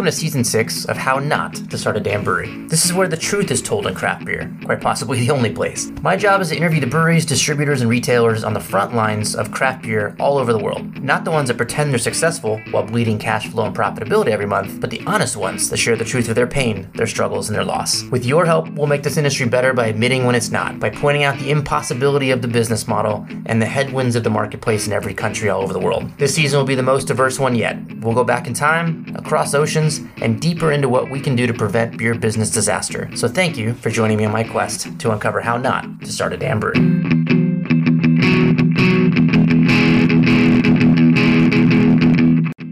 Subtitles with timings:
[0.00, 2.66] Welcome to season six of How Not to Start a Damn Brewery.
[2.68, 5.90] This is where the truth is told in craft beer, quite possibly the only place.
[6.00, 9.52] My job is to interview the breweries, distributors, and retailers on the front lines of
[9.52, 11.02] craft beer all over the world.
[11.04, 14.80] Not the ones that pretend they're successful while bleeding cash flow and profitability every month,
[14.80, 17.62] but the honest ones that share the truth of their pain, their struggles, and their
[17.66, 18.04] loss.
[18.04, 21.24] With your help, we'll make this industry better by admitting when it's not, by pointing
[21.24, 25.12] out the impossibility of the business model and the headwinds of the marketplace in every
[25.12, 26.10] country all over the world.
[26.16, 27.76] This season will be the most diverse one yet.
[27.96, 31.54] We'll go back in time, across oceans, and deeper into what we can do to
[31.54, 33.10] prevent beer business disaster.
[33.16, 36.32] So thank you for joining me on my quest to uncover how not to start
[36.32, 37.39] a damn brewery.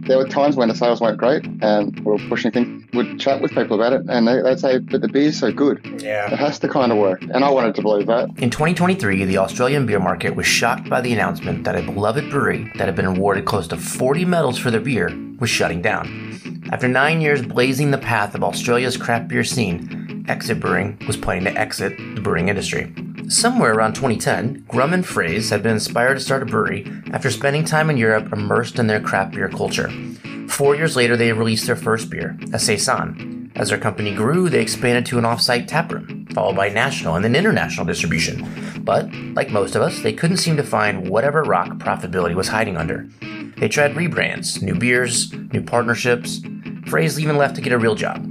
[0.09, 2.85] There were times when the sales weren't great and we were pushing things.
[2.93, 5.81] We'd chat with people about it and they, would say, but the beer's so good.
[6.03, 6.33] Yeah.
[6.33, 7.23] It has to kind of work.
[7.23, 8.31] And I wanted to believe that.
[8.39, 12.73] In 2023, the Australian beer market was shocked by the announcement that a beloved brewery
[12.77, 16.67] that had been awarded close to 40 medals for their beer was shutting down.
[16.73, 21.45] After nine years blazing the path of Australia's craft beer scene, Exit Brewing was planning
[21.45, 22.93] to exit the brewing industry.
[23.29, 27.63] Somewhere around 2010, Grum and Frase had been inspired to start a brewery after spending
[27.63, 29.91] time in Europe immersed in their craft beer culture.
[30.49, 33.53] Four years later, they released their first beer, a Saison.
[33.55, 37.37] As their company grew, they expanded to an off-site taproom, followed by national and then
[37.37, 38.49] international distribution.
[38.83, 42.79] But, like most of us, they couldn't seem to find whatever rock profitability was hiding
[42.79, 43.07] under.
[43.59, 46.39] They tried rebrands, new beers, new partnerships.
[46.89, 48.25] Frase even left to get a real job.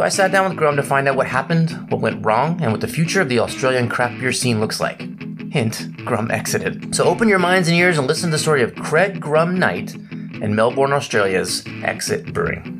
[0.00, 2.72] So I sat down with Grum to find out what happened, what went wrong, and
[2.72, 5.02] what the future of the Australian craft beer scene looks like.
[5.52, 6.94] Hint, Grum exited.
[6.94, 9.94] So open your minds and ears and listen to the story of Craig Grum Knight
[9.94, 12.79] and Melbourne, Australia's Exit Brewing.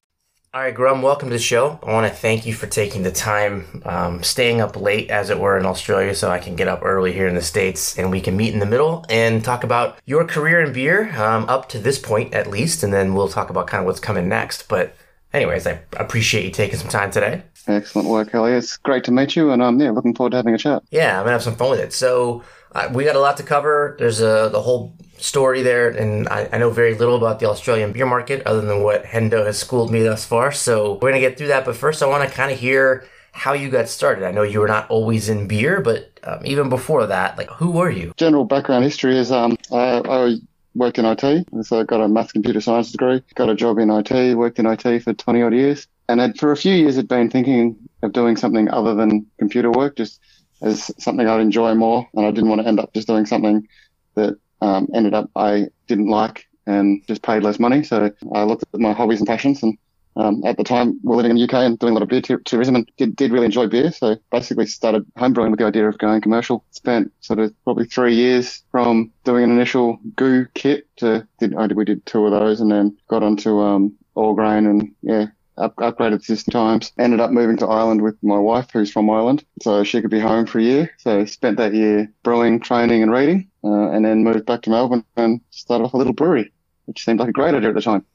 [0.53, 1.79] All right, Grum, welcome to the show.
[1.81, 5.39] I want to thank you for taking the time, um, staying up late, as it
[5.39, 8.19] were, in Australia, so I can get up early here in the States and we
[8.19, 11.79] can meet in the middle and talk about your career in beer, um, up to
[11.79, 14.67] this point at least, and then we'll talk about kind of what's coming next.
[14.67, 14.93] But,
[15.31, 17.43] anyways, I appreciate you taking some time today.
[17.67, 18.51] Excellent work, Kelly.
[18.51, 20.83] It's great to meet you, and um, yeah, looking forward to having a chat.
[20.91, 21.93] Yeah, I'm gonna have some fun with it.
[21.93, 23.95] So uh, we got a lot to cover.
[23.99, 27.91] There's a the whole story there, and I, I, know very little about the Australian
[27.91, 30.51] beer market other than what Hendo has schooled me thus far.
[30.51, 33.53] So we're gonna get through that, but first I want to kind of hear how
[33.53, 34.25] you got started.
[34.25, 37.71] I know you were not always in beer, but um, even before that, like who
[37.71, 38.13] were you?
[38.17, 40.35] General background history is um, I, I
[40.75, 43.89] worked in IT, so I got a maths computer science degree, got a job in
[43.89, 47.07] IT, worked in IT for 20 odd years, and had, for a few years had
[47.07, 50.19] been thinking of doing something other than computer work, just
[50.61, 53.67] as something I'd enjoy more, and I didn't want to end up just doing something
[54.15, 57.83] that um, ended up I didn't like and just paid less money.
[57.83, 59.77] So I looked at my hobbies and passions and
[60.15, 62.09] um, at the time we are living in the UK and doing a lot of
[62.09, 63.91] beer t- tourism and did, did really enjoy beer.
[63.91, 66.65] So basically started homebrewing with the idea of going commercial.
[66.71, 71.85] Spent sort of probably three years from doing an initial goo kit to did, we
[71.85, 75.27] did two of those and then got onto, um, all grain and yeah,
[75.57, 76.91] up, upgraded system times.
[76.97, 80.19] Ended up moving to Ireland with my wife, who's from Ireland, so she could be
[80.19, 80.91] home for a year.
[80.97, 85.05] So spent that year brewing, training, and reading, uh, and then moved back to Melbourne
[85.17, 86.51] and started off a little brewery,
[86.85, 88.05] which seemed like a great idea at the time.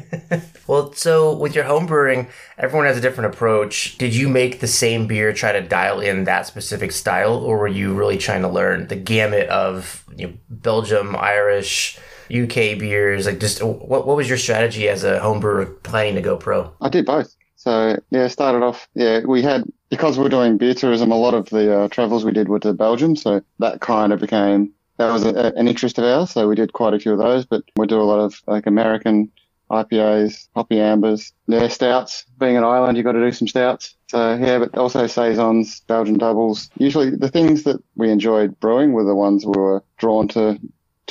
[0.66, 3.98] well, so with your home brewing, everyone has a different approach.
[3.98, 7.68] Did you make the same beer, try to dial in that specific style, or were
[7.68, 11.98] you really trying to learn the gamut of you know, Belgium, Irish,
[12.32, 13.26] UK beers?
[13.26, 16.72] Like, just what what was your strategy as a home brewer planning to go pro?
[16.80, 17.34] I did both.
[17.56, 18.88] So yeah, started off.
[18.94, 21.12] Yeah, we had because we are doing beer tourism.
[21.12, 24.20] A lot of the uh, travels we did were to Belgium, so that kind of
[24.20, 26.30] became that was a, an interest of ours.
[26.30, 28.66] So we did quite a few of those, but we do a lot of like
[28.66, 29.30] American
[29.70, 32.24] IPAs, hoppy ambers, yeah, stouts.
[32.38, 33.94] Being an island, you've got to do some stouts.
[34.08, 36.68] So yeah, but also saisons, Belgian doubles.
[36.76, 40.58] Usually the things that we enjoyed brewing were the ones we were drawn to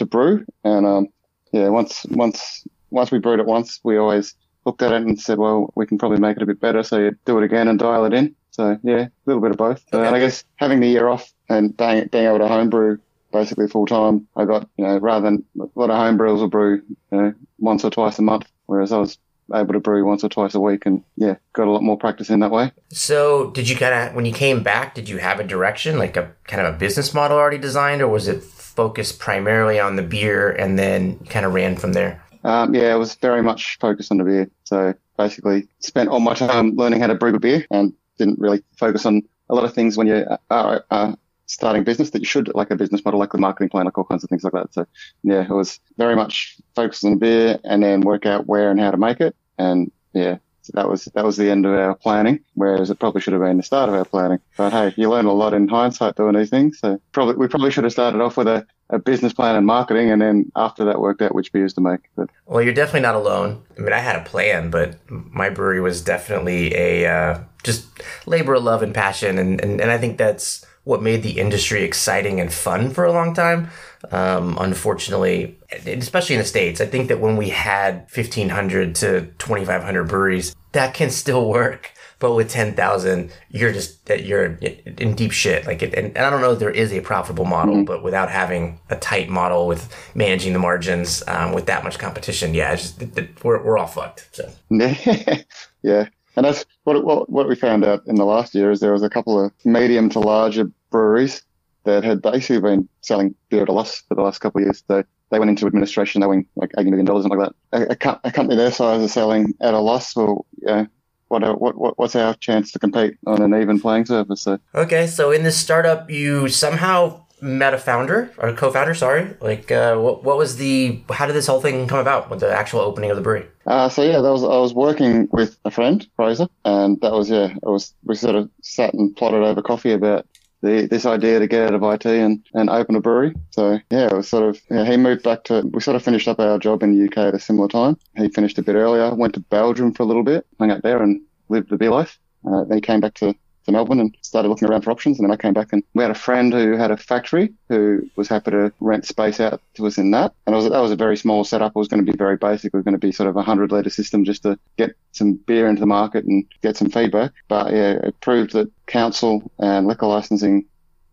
[0.01, 0.45] to brew.
[0.63, 1.07] And um,
[1.51, 5.38] yeah, once once once we brewed it once, we always looked at it and said,
[5.38, 6.83] well, we can probably make it a bit better.
[6.83, 8.36] So you do it again and dial it in.
[8.51, 9.83] So yeah, a little bit of both.
[9.94, 10.03] Okay.
[10.03, 12.98] Uh, and I guess having the year off and being, being able to homebrew
[13.31, 16.81] basically full time, I got, you know, rather than a lot of homebrewers will brew,
[17.12, 19.18] you know, once or twice a month, whereas I was
[19.53, 22.30] able to brew once or twice a week and yeah, got a lot more practice
[22.30, 22.71] in that way.
[22.89, 26.18] So did you kind of, when you came back, did you have a direction, like
[26.18, 30.03] a kind of a business model already designed or was it focused primarily on the
[30.03, 32.24] beer and then kind of ran from there?
[32.44, 34.50] Um, yeah, it was very much focused on the beer.
[34.63, 38.63] So basically spent all my time learning how to brew a beer and didn't really
[38.77, 41.15] focus on a lot of things when you are, are
[41.45, 44.06] starting business that you should, like a business model, like the marketing plan, like all
[44.06, 44.74] kinds of things like that.
[44.74, 44.86] So
[45.24, 48.80] yeah, it was very much focused on the beer and then work out where and
[48.80, 49.36] how to make it.
[49.62, 53.22] And yeah, so that was that was the end of our planning, whereas it probably
[53.22, 54.40] should have been the start of our planning.
[54.58, 56.80] But hey, you learn a lot in hindsight doing these things.
[56.80, 60.12] So probably we probably should have started off with a, a business plan and marketing,
[60.12, 62.02] and then after that worked out which beers to make.
[62.16, 63.63] But well, you're definitely not alone.
[63.78, 67.88] I mean, I had a plan, but my brewery was definitely a uh, just
[68.25, 71.84] labor of love and passion, and, and and I think that's what made the industry
[71.84, 73.69] exciting and fun for a long time.
[74.12, 80.03] Um, unfortunately, especially in the States, I think that when we had 1,500 to 2,500
[80.06, 81.92] breweries, that can still work.
[82.19, 85.65] But with 10,000, you're just, you're in deep shit.
[85.65, 87.86] Like, it, and, I don't know if there is a profitable model, mm-hmm.
[87.86, 92.53] but without having a tight model with managing the margins, um, with that much competition,
[92.53, 94.30] yeah, just, it, it, we're, we're all fucked.
[94.33, 94.51] So.
[94.69, 96.09] yeah.
[96.36, 99.03] And that's what, what, what we found out in the last year is there was
[99.03, 101.42] a couple of medium to larger breweries
[101.83, 104.83] that had basically been selling beer at a loss for the last couple of years.
[104.88, 107.56] So they went into administration, they went like $80 million, and like that.
[107.72, 110.16] A, a, a, company their size is selling at a loss.
[110.16, 110.86] Well, yeah,
[111.30, 114.42] what, what, what, what's our chance to compete on an even playing surface?
[114.42, 114.60] So.
[114.75, 118.94] Okay, so in this startup, you somehow met a founder or co-founder.
[118.94, 121.01] Sorry, like uh, what, what was the?
[121.10, 123.48] How did this whole thing come about with the actual opening of the brewery?
[123.66, 127.30] Uh, so yeah, that was I was working with a friend, Fraser, and that was
[127.30, 130.27] yeah, it was we sort of sat and plotted over coffee about
[130.62, 133.34] the, this idea to get out of IT and, and open a brewery.
[133.52, 136.28] So yeah, it was sort of, yeah, he moved back to, we sort of finished
[136.28, 137.98] up our job in the UK at a similar time.
[138.16, 141.02] He finished a bit earlier, went to Belgium for a little bit, hung out there
[141.02, 142.19] and lived the beer life.
[142.46, 143.36] Uh, then he came back to
[143.66, 145.19] to Melbourne and started looking around for options.
[145.19, 148.10] And then I came back and we had a friend who had a factory who
[148.16, 150.34] was happy to rent space out to us in that.
[150.46, 151.74] And was, that was a very small setup.
[151.75, 152.74] It was going to be very basic.
[152.74, 155.34] It was going to be sort of a 100 litre system just to get some
[155.34, 157.31] beer into the market and get some feedback.
[157.48, 160.66] But yeah, it proved that council and liquor licensing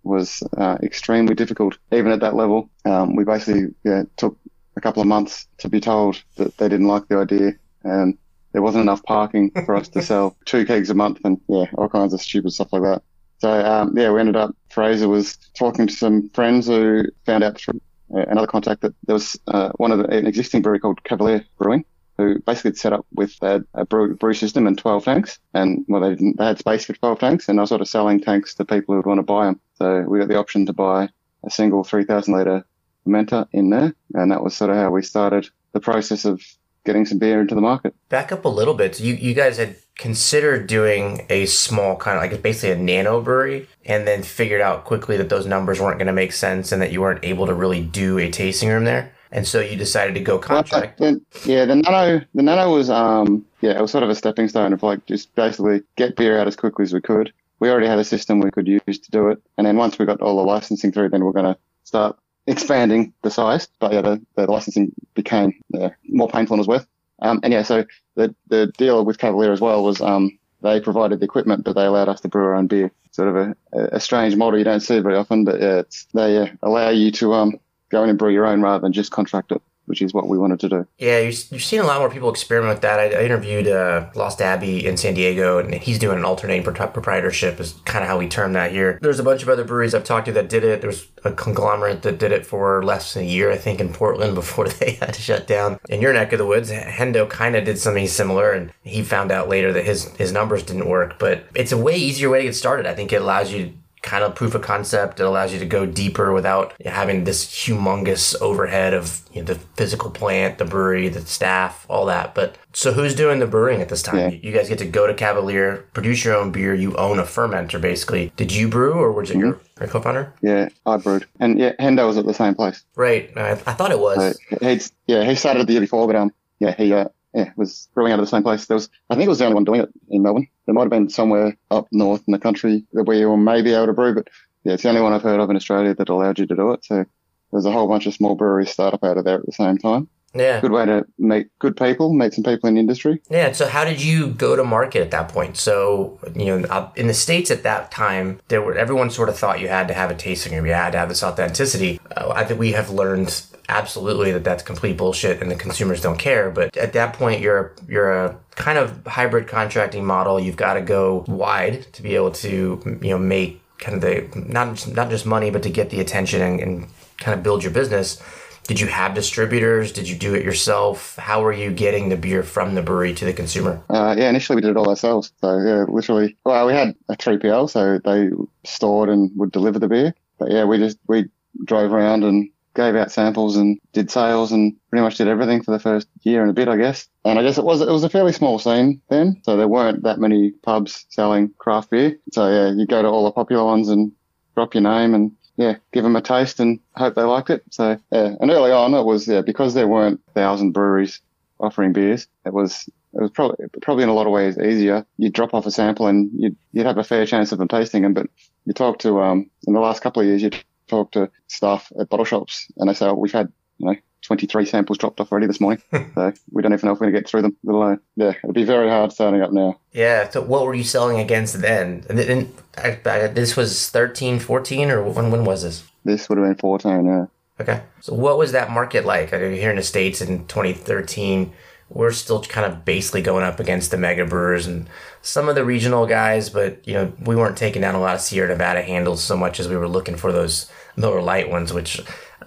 [0.04, 2.70] was uh, extremely difficult, even at that level.
[2.84, 4.38] Um, we basically yeah, took
[4.76, 7.52] a couple of months to be told that they didn't like the idea
[7.84, 8.16] and
[8.58, 11.88] there wasn't enough parking for us to sell two kegs a month and yeah, all
[11.88, 13.02] kinds of stupid stuff like that.
[13.38, 14.52] So um, yeah, we ended up.
[14.68, 17.80] Fraser was talking to some friends who found out through
[18.12, 21.44] uh, another contact that there was uh, one of the, an existing brewery called Cavalier
[21.56, 21.84] Brewing,
[22.16, 25.38] who basically set up with a, a brew, brew, system and 12 tanks.
[25.54, 27.86] And well, they didn't, they had space for 12 tanks, and I was sort of
[27.86, 29.60] selling tanks to people who would want to buy them.
[29.74, 31.10] So we got the option to buy
[31.46, 32.64] a single 3,000 litre
[33.06, 36.42] fermenter in there, and that was sort of how we started the process of
[36.84, 37.94] getting some beer into the market.
[38.08, 38.96] Back up a little bit.
[38.96, 43.20] So you, you guys had considered doing a small kind of like basically a nano
[43.20, 46.80] brewery and then figured out quickly that those numbers weren't going to make sense and
[46.80, 49.12] that you weren't able to really do a tasting room there.
[49.30, 51.00] And so you decided to go contract.
[51.00, 54.48] Well, yeah, the nano, the nano was, um, yeah, it was sort of a stepping
[54.48, 57.32] stone of like just basically get beer out as quickly as we could.
[57.60, 59.42] We already had a system we could use to do it.
[59.58, 62.16] And then once we got all the licensing through, then we're going to start
[62.48, 66.80] expanding the size, but yeah, the, the licensing became uh, more painful than it was
[66.80, 66.86] worth.
[67.20, 67.84] Um, and yeah, so
[68.14, 71.84] the, the deal with Cavalier as well was, um, they provided the equipment, but they
[71.84, 72.90] allowed us to brew our own beer.
[73.10, 73.56] Sort of a,
[73.96, 75.82] a strange model you don't see very often, but yeah,
[76.14, 77.60] they uh, allow you to, um,
[77.90, 80.38] go in and brew your own rather than just contract it which is what we
[80.38, 80.86] wanted to do.
[80.98, 83.00] Yeah, you're, you're seeing a lot more people experiment with that.
[83.00, 87.58] I, I interviewed uh, Lost Abbey in San Diego, and he's doing an alternating proprietorship,
[87.58, 88.98] is kind of how we term that here.
[89.00, 90.80] There's a bunch of other breweries I've talked to that did it.
[90.80, 94.34] There's a conglomerate that did it for less than a year, I think, in Portland
[94.34, 95.80] before they had to shut down.
[95.88, 99.32] In your neck of the woods, Hendo kind of did something similar, and he found
[99.32, 101.18] out later that his, his numbers didn't work.
[101.18, 102.86] But it's a way easier way to get started.
[102.86, 105.20] I think it allows you kind of proof of concept.
[105.20, 109.54] It allows you to go deeper without having this humongous overhead of you know, the
[109.76, 112.34] physical plant, the brewery, the staff, all that.
[112.34, 114.18] But so who's doing the brewing at this time?
[114.18, 114.38] Yeah.
[114.42, 116.74] You guys get to go to Cavalier, produce your own beer.
[116.74, 118.32] You own a fermenter, basically.
[118.36, 119.40] Did you brew, or was it mm-hmm.
[119.40, 120.32] your, your co-founder?
[120.42, 122.84] Yeah, I brewed, and yeah, Hendo was at the same place.
[122.94, 124.38] Right, I, I thought it was.
[124.60, 128.12] he's yeah, he started the year before, but um, yeah, he uh, yeah, was brewing
[128.12, 128.66] out of the same place.
[128.66, 130.48] There was, I think it was the only one doing it in Melbourne.
[130.66, 133.86] There might have been somewhere up north in the country that we were maybe able
[133.86, 134.28] to brew, but
[134.64, 136.72] yeah, it's the only one I've heard of in Australia that allowed you to do
[136.72, 136.84] it.
[136.84, 137.04] So
[137.52, 139.78] there's a whole bunch of small breweries start up out of there at the same
[139.78, 140.08] time.
[140.34, 140.60] Yeah.
[140.60, 143.22] Good way to meet good people, meet some people in the industry.
[143.30, 143.52] Yeah.
[143.52, 145.56] So how did you go to market at that point?
[145.56, 149.58] So, you know, in the States at that time, there were, everyone sort of thought
[149.60, 150.66] you had to have a tasting room.
[150.66, 151.98] You had to have this authenticity.
[152.14, 156.18] Uh, I think we have learned absolutely that that's complete bullshit and the consumers don't
[156.18, 156.50] care.
[156.50, 160.40] But at that point, you're, you're a kind of hybrid contracting model.
[160.40, 164.44] You've got to go wide to be able to, you know, make kind of the,
[164.48, 167.72] not, not just money, but to get the attention and, and kind of build your
[167.72, 168.22] business.
[168.68, 169.92] Did you have distributors?
[169.92, 171.16] Did you do it yourself?
[171.16, 173.82] How were you getting the beer from the brewery to the consumer?
[173.88, 175.32] Uh, yeah, initially we did it all ourselves.
[175.40, 178.28] So yeah, literally, well, we had a 3PL, so they
[178.64, 180.14] stored and would deliver the beer.
[180.38, 181.30] But yeah, we just, we
[181.64, 185.72] drove around and gave out samples and did sales and pretty much did everything for
[185.72, 187.08] the first year and a bit, I guess.
[187.24, 190.04] And I guess it was it was a fairly small scene then, so there weren't
[190.04, 192.16] that many pubs selling craft beer.
[192.32, 194.12] So yeah, you go to all the popular ones and
[194.54, 197.64] drop your name and yeah, give them a taste and hope they liked it.
[197.70, 201.20] So yeah, and early on it was yeah because there weren't thousand breweries
[201.58, 205.04] offering beers, it was it was probably probably in a lot of ways easier.
[205.16, 208.02] You'd drop off a sample and you'd you'd have a fair chance of them tasting
[208.02, 208.14] them.
[208.14, 208.28] But
[208.66, 210.50] you talk to um in the last couple of years, you
[210.88, 214.66] talk to staff at bottle shops and they say, oh, we've had, you know, 23
[214.66, 215.82] samples dropped off already this morning.
[215.90, 216.02] Hmm.
[216.14, 217.94] so we don't even know if we're going to get through them, let alone.
[217.94, 219.78] Uh, yeah, it'd be very hard starting up now.
[219.92, 220.28] Yeah.
[220.28, 222.04] So what were you selling against then?
[222.08, 225.84] And, and I, I, this was 13, 14, or when, when was this?
[226.04, 227.26] This would have been 14, yeah.
[227.60, 227.82] Okay.
[228.00, 229.32] So what was that market like?
[229.32, 231.52] I mean, here in the States in 2013,
[231.90, 234.88] we're still kind of basically going up against the mega brewers and
[235.22, 238.20] some of the regional guys, but you know, we weren't taking down a lot of
[238.20, 242.00] Sierra Nevada handles so much as we were looking for those Miller Lite ones, which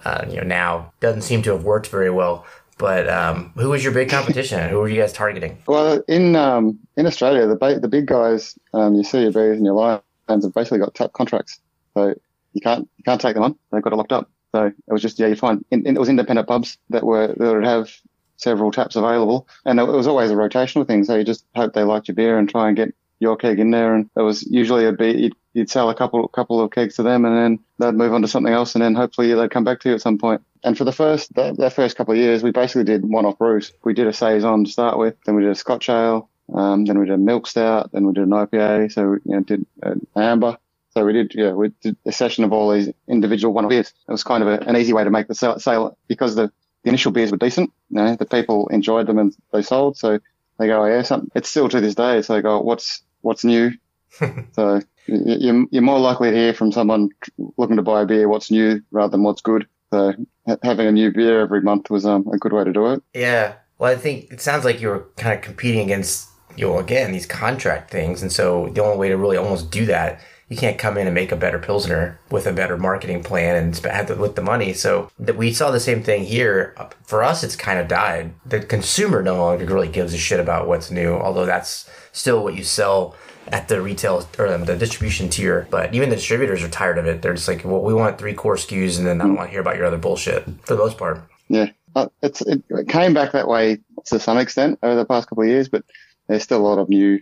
[0.04, 2.44] uh, you know now doesn't seem to have worked very well.
[2.78, 4.68] But um, who was your big competition?
[4.68, 5.58] who were you guys targeting?
[5.66, 9.56] Well, in um, in Australia, the ba- the big guys, um, you see your CUBs
[9.56, 11.60] and your Lions have basically got tap contracts,
[11.94, 12.14] so
[12.52, 13.56] you can't you can't take them on.
[13.70, 14.30] They've got it locked up.
[14.52, 17.28] So it was just yeah, you find in, in, it was independent pubs that were
[17.28, 17.90] that would have
[18.36, 21.04] several taps available, and it was always a rotational thing.
[21.04, 23.70] So you just hope they liked your beer and try and get your keg in
[23.70, 25.16] there, and it was usually a beer.
[25.16, 28.22] You'd, you'd sell a couple couple of kegs to them, and then they'd move on
[28.22, 30.42] to something else, and then hopefully they'd come back to you at some point.
[30.64, 33.72] And for the first that, that first couple of years, we basically did one-off brews.
[33.84, 36.98] We did a saison to start with, then we did a Scotch ale, um, then
[36.98, 39.64] we did a milk stout, then we did an IPA, so we you know, did
[39.82, 40.58] an amber.
[40.90, 43.94] So we did, yeah, we did a session of all these individual one off beers.
[44.06, 46.52] It was kind of a, an easy way to make the sale, sale because the,
[46.82, 47.72] the initial beers were decent.
[47.88, 49.96] You know, the people enjoyed them and they sold.
[49.96, 50.18] So
[50.58, 51.30] they go, oh, yeah, something.
[51.34, 52.20] It's still to this day.
[52.22, 53.72] So they go, what's what's new?
[54.52, 57.08] so you're, you're more likely to hear from someone
[57.56, 59.66] looking to buy a beer what's new rather than what's good.
[59.92, 60.14] So
[60.62, 63.02] having a new beer every month was um, a good way to do it.
[63.14, 63.54] Yeah.
[63.78, 67.12] Well, I think it sounds like you were kind of competing against, you know, again,
[67.12, 68.22] these contract things.
[68.22, 70.20] And so the only way to really almost do that
[70.52, 73.74] you can't come in and make a better pilsner with a better marketing plan and
[73.86, 74.74] have to, with the money.
[74.74, 76.76] So that we saw the same thing here.
[77.06, 78.34] For us, it's kind of died.
[78.44, 82.54] The consumer no longer really gives a shit about what's new, although that's still what
[82.54, 83.16] you sell
[83.48, 85.66] at the retail or the distribution tier.
[85.70, 87.22] But even the distributors are tired of it.
[87.22, 89.50] They're just like, well, we want three core SKUs, and then I don't want to
[89.50, 91.22] hear about your other bullshit for the most part.
[91.48, 95.42] Yeah, uh, it's it came back that way to some extent over the past couple
[95.42, 95.84] of years, but
[96.28, 97.20] there's still a lot of new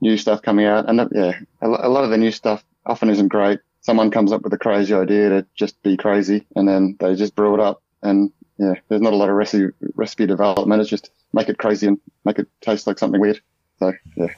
[0.00, 0.88] new stuff coming out.
[0.88, 3.60] And yeah, a, lot of the new stuff often isn't great.
[3.80, 7.34] Someone comes up with a crazy idea to just be crazy and then they just
[7.34, 7.82] brew it up.
[8.02, 10.80] And yeah, there's not a lot of recipe, recipe development.
[10.80, 13.40] It's just make it crazy and make it taste like something weird.
[13.78, 14.28] So yeah.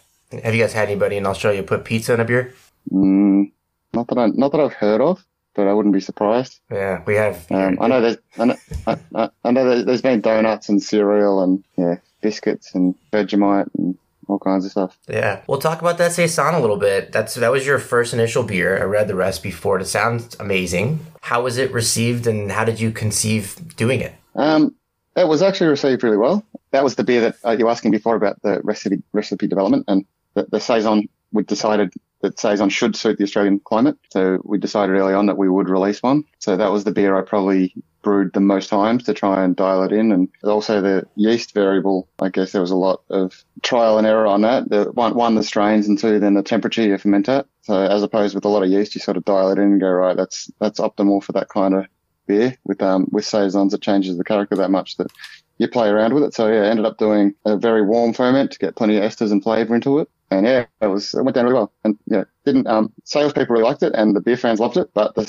[0.44, 2.54] Have you guys had anybody in Australia put pizza in a beer?
[2.92, 3.50] Mm,
[3.92, 6.60] not that I, not that I've heard of, but I wouldn't be surprised.
[6.70, 7.50] Yeah, we have.
[7.50, 8.56] Um, I know there's, I know,
[8.86, 14.38] I, I know there's been donuts and cereal and yeah, biscuits and Vegemite and all
[14.38, 14.96] kinds of stuff.
[15.08, 17.10] Yeah, we'll talk about that saison a little bit.
[17.10, 18.80] That's that was your first initial beer.
[18.80, 19.82] I read the recipe for it.
[19.82, 21.00] It sounds amazing.
[21.22, 24.14] How was it received, and how did you conceive doing it?
[24.36, 24.76] Um,
[25.16, 26.44] it was actually received really well.
[26.72, 29.84] That was the beer that uh, you were asking before about the recipe recipe development,
[29.88, 31.08] and the, the saison.
[31.32, 35.38] We decided that saison should suit the Australian climate, so we decided early on that
[35.38, 36.24] we would release one.
[36.38, 39.82] So that was the beer I probably brewed the most times to try and dial
[39.82, 40.12] it in.
[40.12, 44.26] And also the yeast variable, I guess there was a lot of trial and error
[44.26, 44.68] on that.
[44.68, 47.46] The, one, one, the strains and two, then the temperature you ferment at.
[47.62, 49.80] So as opposed with a lot of yeast, you sort of dial it in and
[49.80, 51.86] go, right, that's, that's optimal for that kind of
[52.26, 52.56] beer.
[52.64, 55.12] With, um, with saisons, it changes the character that much that
[55.60, 56.32] you play around with it.
[56.32, 59.30] So yeah, I ended up doing a very warm ferment to get plenty of esters
[59.30, 60.08] and flavor into it.
[60.30, 61.70] And yeah, it was, it went down really well.
[61.84, 65.14] And yeah, didn't, um, salespeople really liked it and the beer fans loved it, but
[65.16, 65.24] the,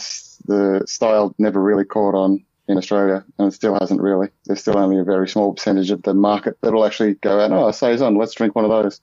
[0.46, 4.30] the style never really caught on in Australia, and it still hasn't really.
[4.46, 7.70] There's still only a very small percentage of the market that'll actually go out, oh,
[7.72, 9.02] Saison, let's drink one of those.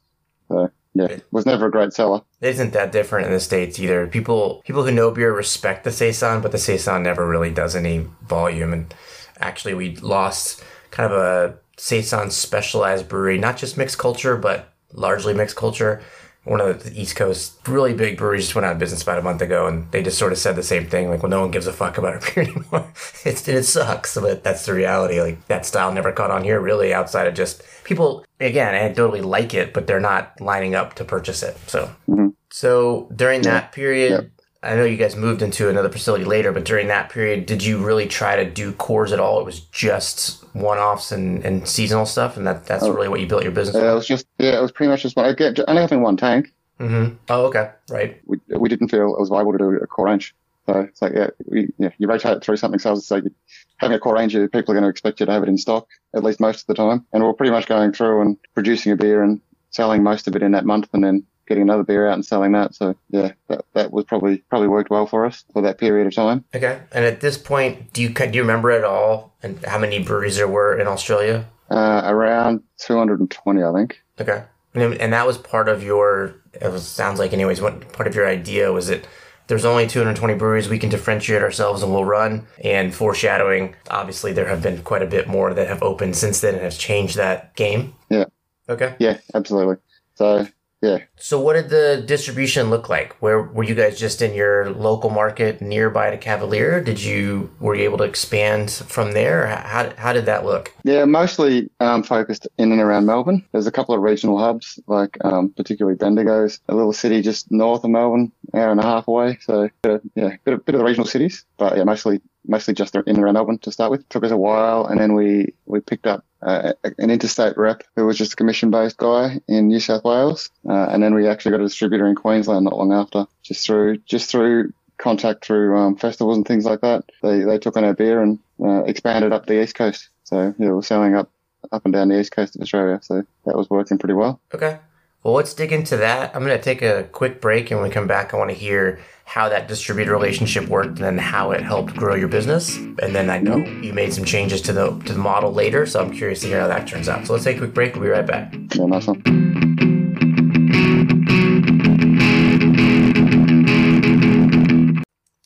[0.48, 2.22] So, yeah, it was never a great seller.
[2.40, 4.06] It isn't that different in the States either.
[4.06, 8.06] People people who know beer respect the Saison, but the Saison never really does any
[8.22, 8.72] volume.
[8.72, 8.94] And
[9.38, 10.64] actually, we lost
[10.98, 16.02] kind of a Saison specialized brewery, not just mixed culture, but largely mixed culture
[16.48, 19.22] one of the East Coast really big breweries just went out of business about a
[19.22, 21.50] month ago, and they just sort of said the same thing, like, well, no one
[21.50, 22.90] gives a fuck about our beer anymore.
[23.24, 25.20] it's, it sucks, but that's the reality.
[25.20, 29.52] Like that style never caught on here, really, outside of just people again anecdotally like
[29.52, 31.56] it, but they're not lining up to purchase it.
[31.68, 32.28] So, mm-hmm.
[32.50, 34.32] so during that period.
[34.62, 37.78] I know you guys moved into another facility later, but during that period, did you
[37.78, 39.38] really try to do cores at all?
[39.38, 43.20] It was just one offs and, and seasonal stuff, and that that's oh, really what
[43.20, 43.76] you built your business.
[43.76, 45.26] Yeah, it was just yeah, it was pretty much just one.
[45.26, 46.52] I get only having one tank.
[46.80, 47.14] Mm-hmm.
[47.28, 48.20] Oh, okay, right.
[48.26, 50.34] We we didn't feel it was viable to do a core range,
[50.66, 52.80] so it's like yeah, we, yeah, you rotate through something.
[52.80, 53.32] So you,
[53.76, 55.86] having a core range, people are going to expect you to have it in stock
[56.16, 58.96] at least most of the time, and we're pretty much going through and producing a
[58.96, 62.14] beer and selling most of it in that month, and then getting another beer out
[62.14, 62.74] and selling that.
[62.74, 66.14] So yeah, that, that was probably probably worked well for us for that period of
[66.14, 66.44] time.
[66.54, 66.80] Okay.
[66.92, 70.36] And at this point, do you do you remember at all and how many breweries
[70.36, 71.46] there were in Australia?
[71.70, 74.02] Uh, around 220, I think.
[74.20, 74.44] Okay.
[74.74, 76.34] And, and that was part of your.
[76.54, 79.06] It was, sounds like, anyways, what part of your idea was it?
[79.46, 80.68] There's only 220 breweries.
[80.68, 82.46] We can differentiate ourselves and we'll run.
[82.62, 86.54] And foreshadowing, obviously, there have been quite a bit more that have opened since then
[86.54, 87.94] and has changed that game.
[88.10, 88.26] Yeah.
[88.68, 88.94] Okay.
[88.98, 89.76] Yeah, absolutely.
[90.16, 90.46] So
[90.80, 90.98] yeah.
[91.16, 93.16] So what did the distribution look like?
[93.20, 96.80] Where were you guys just in your local market nearby to Cavalier?
[96.80, 99.46] Did you were you able to expand from there?
[99.46, 100.72] How, how did that look?
[100.84, 103.44] Yeah, mostly um, focused in and around Melbourne.
[103.52, 107.82] There's a couple of regional hubs, like um, particularly Bendigo's, a little city just north
[107.82, 109.38] of Melbourne, hour and a half away.
[109.40, 109.68] So
[110.14, 113.34] yeah, bit of, bit of the regional cities, but yeah, mostly mostly just in around
[113.34, 114.00] Melbourne to start with.
[114.00, 117.82] It took us a while, and then we we picked up uh, an interstate rep
[117.94, 121.28] who was just a commission based guy in New South Wales, uh, and then we
[121.28, 125.78] actually got a distributor in Queensland not long after, just through just through contact through
[125.78, 127.04] um, festivals and things like that.
[127.22, 130.08] They they took on our beer and uh, expanded up the east coast.
[130.24, 131.30] So yeah, we're selling up
[131.72, 133.00] up and down the east coast of Australia.
[133.02, 134.40] So that was working pretty well.
[134.54, 134.78] Okay.
[135.24, 136.34] Well, let's dig into that.
[136.34, 138.56] I'm going to take a quick break, and when we come back, I want to
[138.56, 142.76] hear how that distributor relationship worked and then how it helped grow your business.
[142.76, 146.00] And then I know you made some changes to the to the model later, so
[146.00, 147.26] I'm curious to hear how that turns out.
[147.26, 147.94] So let's take a quick break.
[147.94, 148.54] We'll be right back.
[148.76, 148.92] Yeah, one.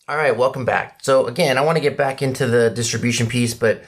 [0.07, 0.99] All right, welcome back.
[1.03, 3.83] So again, I want to get back into the distribution piece, but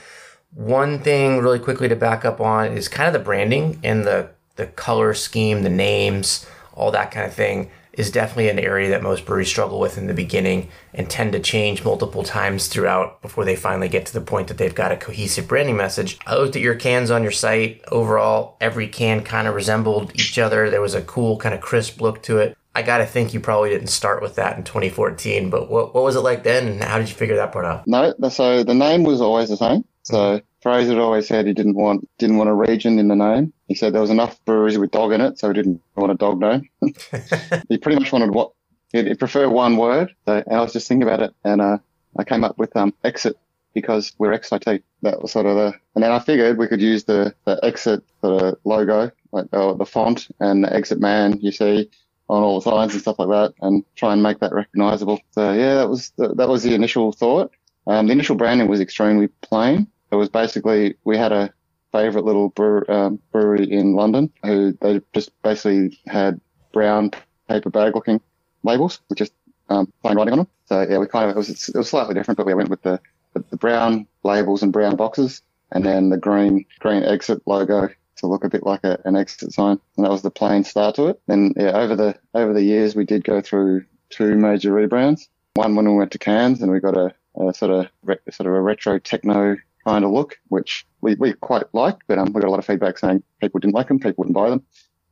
[0.54, 4.30] one thing really quickly to back up on is kind of the branding and the
[4.56, 9.02] the color scheme, the names, all that kind of thing is definitely an area that
[9.02, 13.44] most breweries struggle with in the beginning and tend to change multiple times throughout before
[13.44, 16.18] they finally get to the point that they've got a cohesive branding message.
[16.26, 17.82] I looked at your cans on your site.
[17.92, 20.70] Overall, every can kind of resembled each other.
[20.70, 22.56] There was a cool, kind of crisp look to it.
[22.74, 26.02] I got to think you probably didn't start with that in 2014, but what, what
[26.02, 27.86] was it like then and how did you figure that part out?
[27.86, 29.84] No, so the name was always the same.
[30.02, 33.52] So Fraser always said he didn't want didn't want a region in the name.
[33.68, 36.14] He said there was enough breweries with dog in it, so he didn't want a
[36.14, 36.70] dog name.
[37.68, 38.52] he pretty much wanted what
[38.90, 40.16] he'd prefer one word.
[40.24, 41.78] So, and I was just thinking about it, and uh,
[42.18, 43.36] I came up with um, exit
[43.74, 44.82] because we're XIT.
[45.02, 48.02] That was sort of the, and then I figured we could use the, the exit
[48.22, 51.90] sort of logo, like uh, the font and the exit man you see
[52.30, 55.20] on all the signs and stuff like that, and try and make that recognizable.
[55.32, 57.52] So yeah, that was the, that was the initial thought.
[57.86, 59.88] Um, the initial branding was extremely plain.
[60.14, 61.52] It was basically we had a
[61.90, 66.40] favorite little brewer, um, brewery in London who they just basically had
[66.72, 67.10] brown
[67.48, 68.20] paper bag looking
[68.62, 69.32] labels with just
[69.70, 70.48] um, plain writing on them.
[70.66, 72.82] So yeah, we kind of it was it was slightly different, but we went with
[72.82, 73.00] the,
[73.32, 78.44] the, brown labels and brown boxes, and then the green green exit logo to look
[78.44, 79.80] a bit like a, an exit sign.
[79.96, 81.20] And that was the plain start to it.
[81.26, 85.26] And yeah, over the over the years we did go through two major rebrands.
[85.54, 88.46] One when we went to cans and we got a, a sort of re, sort
[88.46, 92.40] of a retro techno kind of look, which we, we quite liked, but um, we
[92.40, 94.62] got a lot of feedback saying people didn't like them, people wouldn't buy them.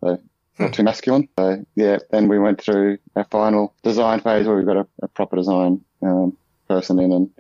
[0.01, 0.21] So
[0.59, 0.73] not hmm.
[0.73, 1.29] too masculine.
[1.39, 5.09] So yeah, then we went through our final design phase where we got a, a
[5.09, 6.37] proper design um,
[6.69, 7.31] person in and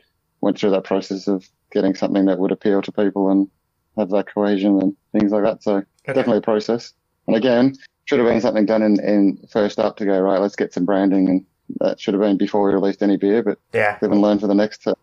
[0.40, 3.48] went through that process of getting something that would appeal to people and
[3.96, 5.62] have that cohesion and things like that.
[5.62, 5.86] So okay.
[6.06, 6.92] definitely a process.
[7.26, 10.56] And again, should have been something done in, in first up to go, right, let's
[10.56, 11.46] get some branding and
[11.80, 14.46] that should have been before we released any beer, but yeah, live and learn for
[14.46, 14.94] the next, uh,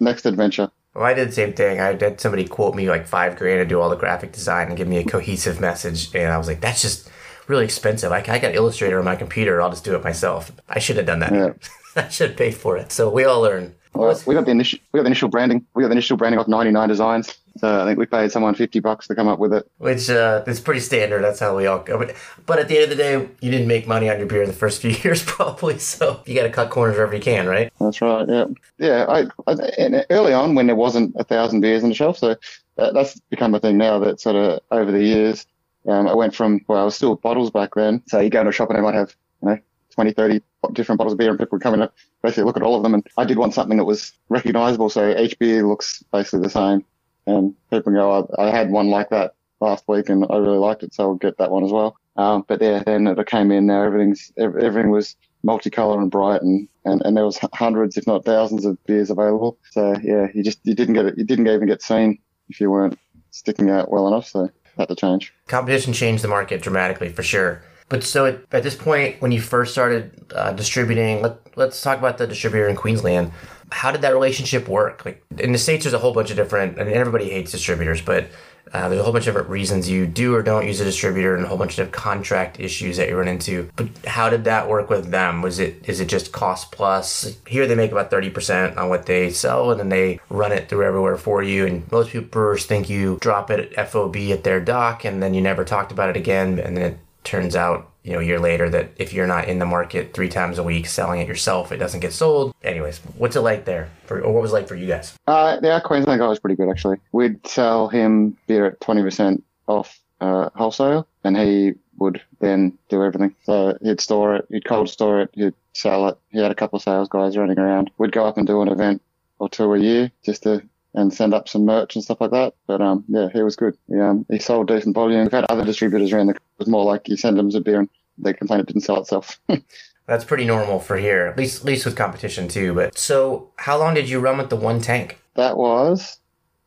[0.00, 0.70] next adventure.
[0.96, 1.78] Well, I did the same thing.
[1.78, 4.78] I had somebody quote me like five grand to do all the graphic design and
[4.78, 7.10] give me a cohesive message, and I was like, that's just
[7.48, 8.12] really expensive.
[8.12, 9.60] I, I got Illustrator on my computer.
[9.60, 10.50] I'll just do it myself.
[10.70, 11.34] I should have done that.
[11.34, 11.52] Yeah.
[12.04, 12.92] I should pay for it.
[12.92, 13.74] So we all learn.
[13.96, 15.64] Well, we got the initial we got the initial branding.
[15.74, 17.38] We got the initial branding off 99 designs.
[17.58, 19.70] So I think we paid someone 50 bucks to come up with it.
[19.78, 21.22] Which uh, is pretty standard.
[21.22, 21.98] That's how we all go.
[21.98, 24.42] But, but at the end of the day, you didn't make money on your beer
[24.42, 25.78] in the first few years, probably.
[25.78, 27.72] So you got to cut corners wherever you can, right?
[27.80, 28.28] That's right.
[28.28, 28.46] Yeah.
[28.78, 29.06] Yeah.
[29.08, 32.36] I, I early on when there wasn't a thousand beers on the shelf, so
[32.76, 33.98] that, that's become a thing now.
[33.98, 35.46] That sort of over the years,
[35.88, 38.02] um, I went from well, I was still bottles back then.
[38.06, 39.58] So you go to a shop and they might have you know
[39.94, 40.42] 20, 30
[40.74, 41.90] different bottles of beer and people would come in and
[42.22, 42.94] basically look at all of them.
[42.94, 44.90] And I did want something that was recognizable.
[44.90, 46.84] So each beer looks basically the same.
[47.26, 50.82] And people go, I, I had one like that last week and I really liked
[50.82, 50.94] it.
[50.94, 51.96] So I'll get that one as well.
[52.16, 56.68] Um, but yeah, then it came in now everything's, everything was multicolor and bright, and,
[56.84, 59.58] and, and there was hundreds, if not thousands, of beers available.
[59.70, 61.16] So yeah, you just you didn't get it.
[61.16, 62.98] You didn't even get seen if you weren't
[63.30, 64.26] sticking out well enough.
[64.26, 65.32] So had to change.
[65.46, 67.62] Competition changed the market dramatically for sure.
[67.88, 71.98] But so at, at this point, when you first started uh, distributing, let, let's talk
[71.98, 73.32] about the distributor in Queensland.
[73.70, 75.04] How did that relationship work?
[75.04, 78.28] Like in the states, there's a whole bunch of different, and everybody hates distributors, but
[78.72, 81.36] uh, there's a whole bunch of different reasons you do or don't use a distributor,
[81.36, 83.68] and a whole bunch of contract issues that you run into.
[83.76, 85.40] But how did that work with them?
[85.40, 87.38] Was it is it just cost plus?
[87.46, 90.68] Here they make about thirty percent on what they sell, and then they run it
[90.68, 91.64] through everywhere for you.
[91.64, 95.40] And most people think you drop it at FOB at their dock, and then you
[95.40, 98.70] never talked about it again, and then it turns out you know a year later
[98.70, 101.76] that if you're not in the market three times a week selling it yourself it
[101.76, 102.54] doesn't get sold.
[102.62, 103.90] Anyways what's it like there?
[104.06, 105.14] For, or what was it like for you guys?
[105.26, 106.98] Uh yeah queensland guy was pretty good actually.
[107.12, 113.34] We'd sell him beer at 20% off uh, wholesale and he would then do everything.
[113.42, 116.16] So he'd store it he'd cold store it he'd sell it.
[116.30, 117.90] He had a couple of sales guys running around.
[117.98, 119.02] We'd go up and do an event
[119.38, 120.62] or two a year just to
[120.96, 122.54] and send up some merch and stuff like that.
[122.66, 123.76] But um, yeah, he was good.
[123.86, 125.22] He, um, he sold decent volume.
[125.22, 126.28] We've had other distributors around.
[126.28, 128.82] The, it was more like you send them a beer and they complain it didn't
[128.82, 129.38] sell itself.
[130.06, 132.74] That's pretty normal for here, at least at least with competition too.
[132.74, 135.20] But so, how long did you run with the one tank?
[135.34, 136.18] That was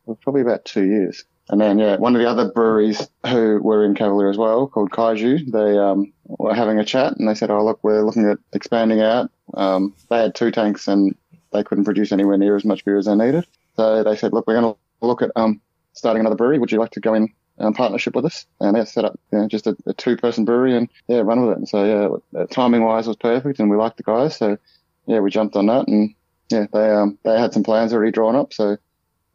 [0.06, 1.24] well, probably about two years.
[1.48, 4.92] And then, yeah, one of the other breweries who were in Cavalier as well, called
[4.92, 8.38] Kaiju, they um, were having a chat and they said, "Oh, look, we're looking at
[8.52, 11.16] expanding out." Um, they had two tanks and
[11.52, 13.46] they couldn't produce anywhere near as much beer as they needed.
[13.76, 15.60] So they said, look, we're going to look at um,
[15.92, 16.58] starting another brewery.
[16.58, 18.46] Would you like to go in um, partnership with us?
[18.60, 21.42] And they set up you know, just a, a two person brewery and yeah, run
[21.42, 21.58] with it.
[21.58, 24.36] And so yeah, timing wise was perfect and we liked the guys.
[24.36, 24.58] So
[25.06, 26.14] yeah, we jumped on that and
[26.50, 28.52] yeah, they, um, they had some plans already drawn up.
[28.52, 28.76] So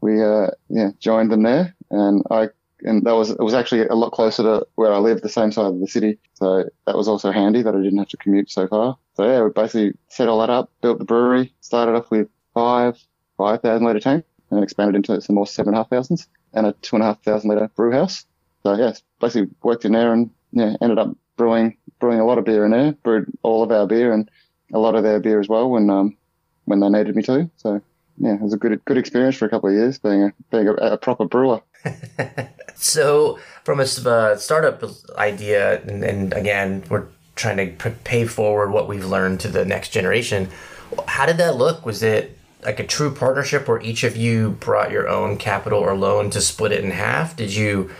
[0.01, 2.49] we, uh, yeah, joined them there and I,
[2.81, 5.51] and that was, it was actually a lot closer to where I live, the same
[5.51, 6.19] side of the city.
[6.33, 8.97] So that was also handy that I didn't have to commute so far.
[9.15, 13.01] So yeah, we basically set all that up, built the brewery, started off with five,
[13.37, 16.73] 5,000 litre tank and expanded into some more seven and a half thousands and a
[16.81, 18.25] two and a half thousand litre brew house.
[18.63, 22.45] So yeah, basically worked in there and yeah, ended up brewing brewing a lot of
[22.45, 22.93] beer in there.
[23.03, 24.29] Brewed all of our beer and
[24.73, 26.17] a lot of their beer as well when um
[26.65, 27.49] when they needed me to.
[27.57, 27.81] So
[28.17, 30.67] yeah, it was a good good experience for a couple of years being a being
[30.67, 31.61] a, a proper brewer.
[32.75, 34.83] so from a uh, startup
[35.17, 39.89] idea, and, and again, we're trying to pay forward what we've learned to the next
[39.89, 40.49] generation.
[41.07, 41.85] How did that look?
[41.85, 45.95] Was it like a true partnership where each of you brought your own capital or
[45.95, 47.35] loan to split it in half?
[47.35, 47.91] Did you?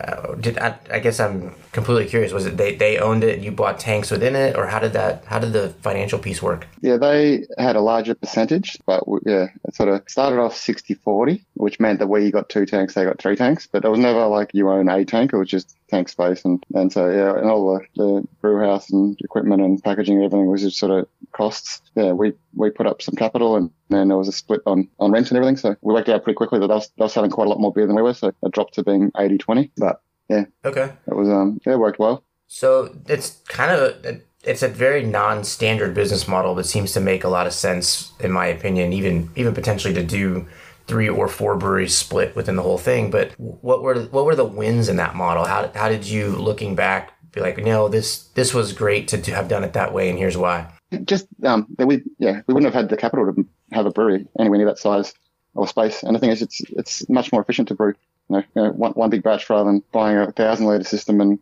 [0.00, 2.32] Uh, did I, I guess I'm completely curious.
[2.32, 5.24] Was it they, they owned it you bought tanks within it, or how did that
[5.26, 6.66] how did the financial piece work?
[6.80, 11.78] Yeah, they had a larger percentage, but yeah, it sort of started off 60-40, which
[11.78, 13.68] meant that we got two tanks, they got three tanks.
[13.70, 16.64] But it was never like you own a tank; it was just tank space, and
[16.74, 20.46] and so yeah, and all the, the brew house and equipment and packaging, and everything
[20.46, 21.82] was just sort of costs.
[21.94, 25.12] Yeah, we we put up some capital, and then there was a split on on
[25.12, 25.56] rent and everything.
[25.56, 27.60] So we worked out pretty quickly that they were, they were selling quite a lot
[27.60, 29.70] more beer than we were, so it dropped to being 80-20.
[29.76, 30.44] But yeah.
[30.64, 30.92] Okay.
[31.06, 32.24] It was um yeah, it worked well.
[32.46, 37.24] So it's kind of a, it's a very non-standard business model, but seems to make
[37.24, 38.92] a lot of sense in my opinion.
[38.92, 40.46] Even even potentially to do
[40.86, 43.10] three or four breweries split within the whole thing.
[43.10, 45.44] But what were what were the wins in that model?
[45.44, 49.34] How how did you looking back be like, no, this this was great to, to
[49.34, 50.70] have done it that way, and here's why.
[51.04, 54.58] Just um, we yeah we wouldn't have had the capital to have a brewery anywhere
[54.58, 55.14] near that size
[55.54, 56.02] or space.
[56.02, 57.94] And the thing is, it's it's much more efficient to brew
[58.28, 61.20] you know, you know one, one big batch rather than buying a thousand litre system
[61.20, 61.38] and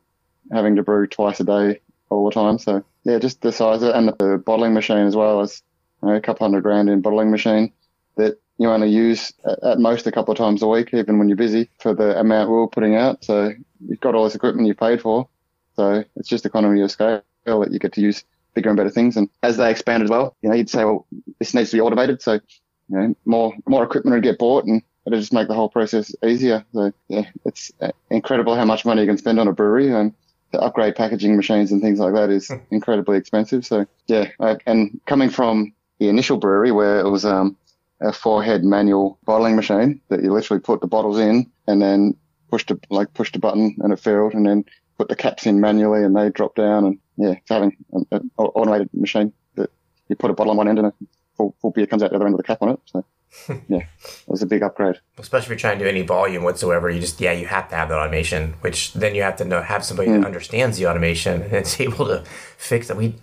[0.51, 1.81] having to brew twice a day
[2.11, 2.59] all the time.
[2.59, 5.63] So yeah, just the size of it and the bottling machine as well as
[6.03, 7.73] you know, a couple hundred grand in bottling machine
[8.17, 9.33] that you only use
[9.63, 12.51] at most a couple of times a week, even when you're busy for the amount
[12.51, 13.25] we are putting out.
[13.25, 15.29] So you've got all this equipment you paid for.
[15.75, 19.17] So it's just economy of scale that you get to use bigger and better things.
[19.17, 21.07] And as they expand as well, you know, you'd say, well,
[21.39, 22.23] this needs to be automated.
[22.23, 22.41] So, you
[22.89, 26.65] know, more, more equipment would get bought and it'll just make the whole process easier.
[26.73, 27.73] So yeah, it's
[28.11, 30.13] incredible how much money you can spend on a brewery and
[30.53, 32.57] to upgrade packaging machines and things like that is hmm.
[32.71, 33.65] incredibly expensive.
[33.65, 34.29] So yeah,
[34.67, 37.57] and coming from the initial brewery where it was, um,
[38.03, 42.17] a four head manual bottling machine that you literally put the bottles in and then
[42.51, 44.65] pushed a, like pushed a button and it filled and then
[45.03, 48.31] put the caps in manually and they drop down and yeah, it's having an, an
[48.37, 49.69] automated machine that
[50.09, 50.95] you put a bottle on one end and a
[51.37, 52.81] full, full beer comes out the other end with a cap on it.
[52.87, 53.05] So
[53.69, 55.01] yeah, it was a big upgrade.
[55.19, 57.75] Especially if you're trying to do any volume whatsoever, you just yeah, you have to
[57.75, 58.55] have that automation.
[58.61, 60.21] Which then you have to know have somebody mm.
[60.21, 62.23] that understands the automation and it's able to
[62.57, 62.97] fix it.
[62.97, 63.17] We,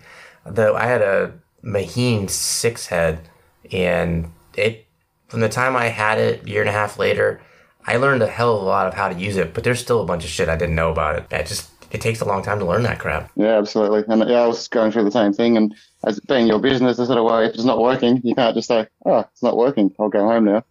[0.44, 1.32] though, I had a
[1.64, 3.20] Meheen six head,
[3.72, 4.86] and it
[5.28, 7.40] from the time I had it, year and a half later,
[7.86, 9.54] I learned a hell of a lot of how to use it.
[9.54, 11.26] But there's still a bunch of shit I didn't know about it.
[11.32, 13.30] I just it takes a long time to learn that crap.
[13.36, 14.04] Yeah, absolutely.
[14.08, 15.56] And yeah, I was going through the same thing.
[15.56, 18.54] And as being your business, I sort of way, if it's not working, you can't
[18.54, 19.92] just say, oh, it's not working.
[19.98, 20.64] I'll go home now.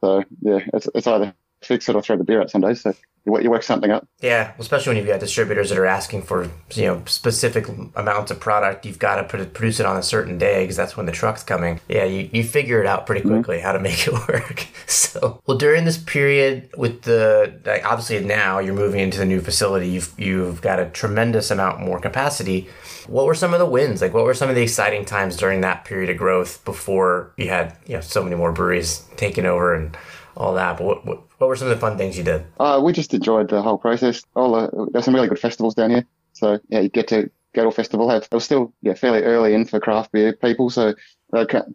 [0.00, 1.34] So yeah, it's, it's either
[1.66, 2.82] fix it or throw the beer out some days.
[2.82, 2.94] So
[3.24, 4.06] you, you work something up.
[4.20, 8.40] Yeah, especially when you've got distributors that are asking for you know specific amounts of
[8.40, 8.84] product.
[8.84, 11.80] You've got to produce it on a certain day because that's when the truck's coming.
[11.88, 13.34] Yeah, you, you figure it out pretty mm-hmm.
[13.34, 13.66] quickly mm-hmm.
[13.66, 14.66] how to make it work.
[14.86, 19.40] So well, during this period with the like, obviously now you're moving into the new
[19.40, 19.88] facility.
[19.88, 22.68] You've you've got a tremendous amount more capacity.
[23.06, 24.00] What were some of the wins?
[24.00, 27.48] Like, what were some of the exciting times during that period of growth before you
[27.48, 29.96] had you know so many more breweries taking over and
[30.36, 30.78] all that?
[30.78, 32.44] But what, what what were some of the fun things you did?
[32.58, 34.22] Uh, we just enjoyed the whole process.
[34.34, 36.06] All the, there's some really good festivals down here.
[36.34, 38.08] So yeah, you get to go to a festival.
[38.08, 40.94] Have it was still yeah fairly early in for craft beer people, so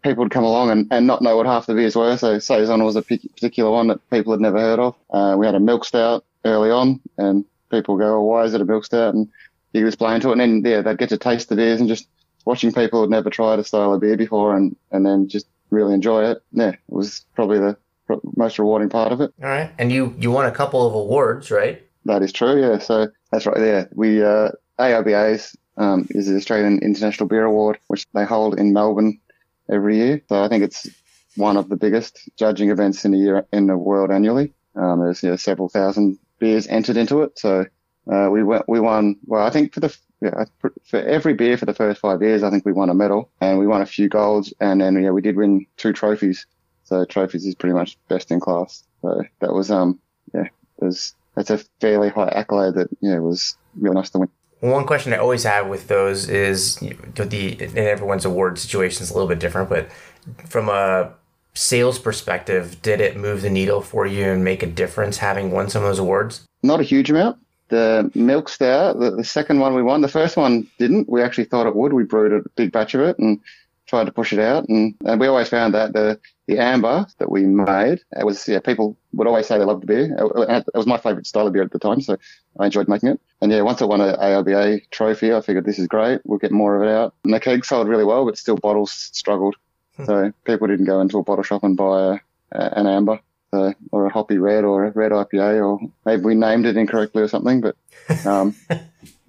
[0.02, 2.16] people would come along and, and not know what half the beers were.
[2.16, 4.96] So saison was a particular one that people had never heard of.
[5.10, 8.60] Uh, we had a milk stout early on, and people go, oh, "Why is it
[8.60, 9.28] a milk stout?" And
[9.72, 12.08] you explain to it, and then yeah, they'd get to taste the beers and just
[12.44, 15.94] watching people who'd never tried a style of beer before, and and then just really
[15.94, 16.42] enjoy it.
[16.52, 17.76] Yeah, it was probably the
[18.36, 19.32] most rewarding part of it.
[19.42, 21.82] All right, and you you won a couple of awards, right?
[22.04, 22.60] That is true.
[22.60, 23.58] Yeah, so that's right.
[23.58, 28.72] Yeah, we uh, AIBA's um, is the Australian International Beer Award, which they hold in
[28.72, 29.18] Melbourne
[29.70, 30.22] every year.
[30.28, 30.88] So I think it's
[31.36, 34.52] one of the biggest judging events in the year in the world annually.
[34.74, 37.38] Um, there's you know, several thousand beers entered into it.
[37.38, 37.66] So
[38.10, 39.16] uh, we went, we won.
[39.26, 42.50] Well, I think for the yeah, for every beer for the first five years, I
[42.50, 45.22] think we won a medal and we won a few golds, and then yeah, we
[45.22, 46.46] did win two trophies.
[46.88, 48.82] So trophies is pretty much best in class.
[49.02, 50.00] So that was, um,
[50.32, 50.48] yeah,
[50.78, 54.30] was, that's a fairly high accolade that, yeah, it was really nice to win.
[54.60, 59.02] One question I always have with those is you know, the, and everyone's award situation
[59.02, 59.90] is a little bit different, but
[60.48, 61.12] from a
[61.52, 65.68] sales perspective, did it move the needle for you and make a difference having won
[65.68, 66.46] some of those awards?
[66.62, 67.36] Not a huge amount.
[67.68, 71.06] The milk stout, the, the second one we won, the first one didn't.
[71.06, 71.92] We actually thought it would.
[71.92, 73.40] We brewed a big batch of it and
[73.88, 74.68] tried to push it out.
[74.68, 78.60] And, and we always found that the, the amber that we made, it was, yeah,
[78.60, 80.16] people would always say they loved the beer.
[80.16, 82.00] It, it was my favorite style of beer at the time.
[82.00, 82.16] So
[82.60, 83.20] I enjoyed making it.
[83.40, 86.20] And yeah, once I won an AIBA trophy, I figured this is great.
[86.24, 87.14] We'll get more of it out.
[87.24, 89.56] And the keg sold really well, but still bottles struggled.
[89.96, 90.04] Hmm.
[90.04, 92.18] So people didn't go into a bottle shop and buy a,
[92.52, 93.20] a, an amber.
[93.50, 97.22] So, or a hoppy red or a red IPA, or maybe we named it incorrectly
[97.22, 97.62] or something.
[97.62, 97.76] But
[98.26, 98.54] um,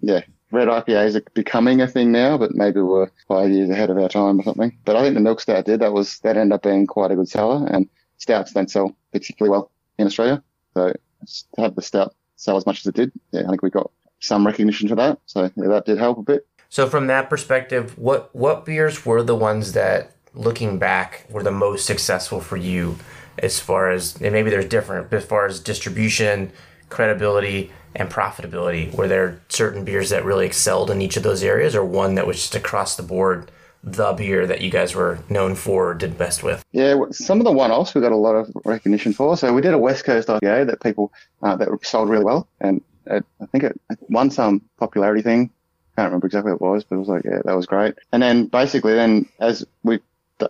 [0.02, 3.98] yeah, red IPAs are becoming a thing now, but maybe we're five years ahead of
[3.98, 4.78] our time or something.
[4.86, 5.80] But I think the milk stout did.
[5.82, 9.52] That was that ended up being quite a good seller, and stouts don't sell particularly
[9.52, 10.44] well in Australia.
[10.74, 10.94] So
[11.56, 13.92] to have the stout sell as much as it did, yeah, I think we got
[14.20, 15.20] some recognition for that.
[15.26, 16.48] So yeah, that did help a bit.
[16.70, 21.52] So from that perspective, what what beers were the ones that, looking back, were the
[21.52, 22.98] most successful for you,
[23.38, 26.52] as far as and maybe there's different, but as far as distribution,
[26.90, 28.94] credibility, and profitability?
[28.94, 32.28] Were there certain beers that really excelled in each of those areas, or one that
[32.28, 33.52] was just across the board
[33.84, 36.64] the beer that you guys were known for or did best with?
[36.72, 39.38] Yeah, some of the one-offs we got a lot of recognition for.
[39.38, 42.82] So we did a West Coast IPA that people uh, that sold really well, and
[43.06, 45.50] it, I think it won some popularity thing.
[45.96, 47.96] Can't remember exactly what it was, but it was like, yeah, that was great.
[48.12, 50.02] And then basically, then as we've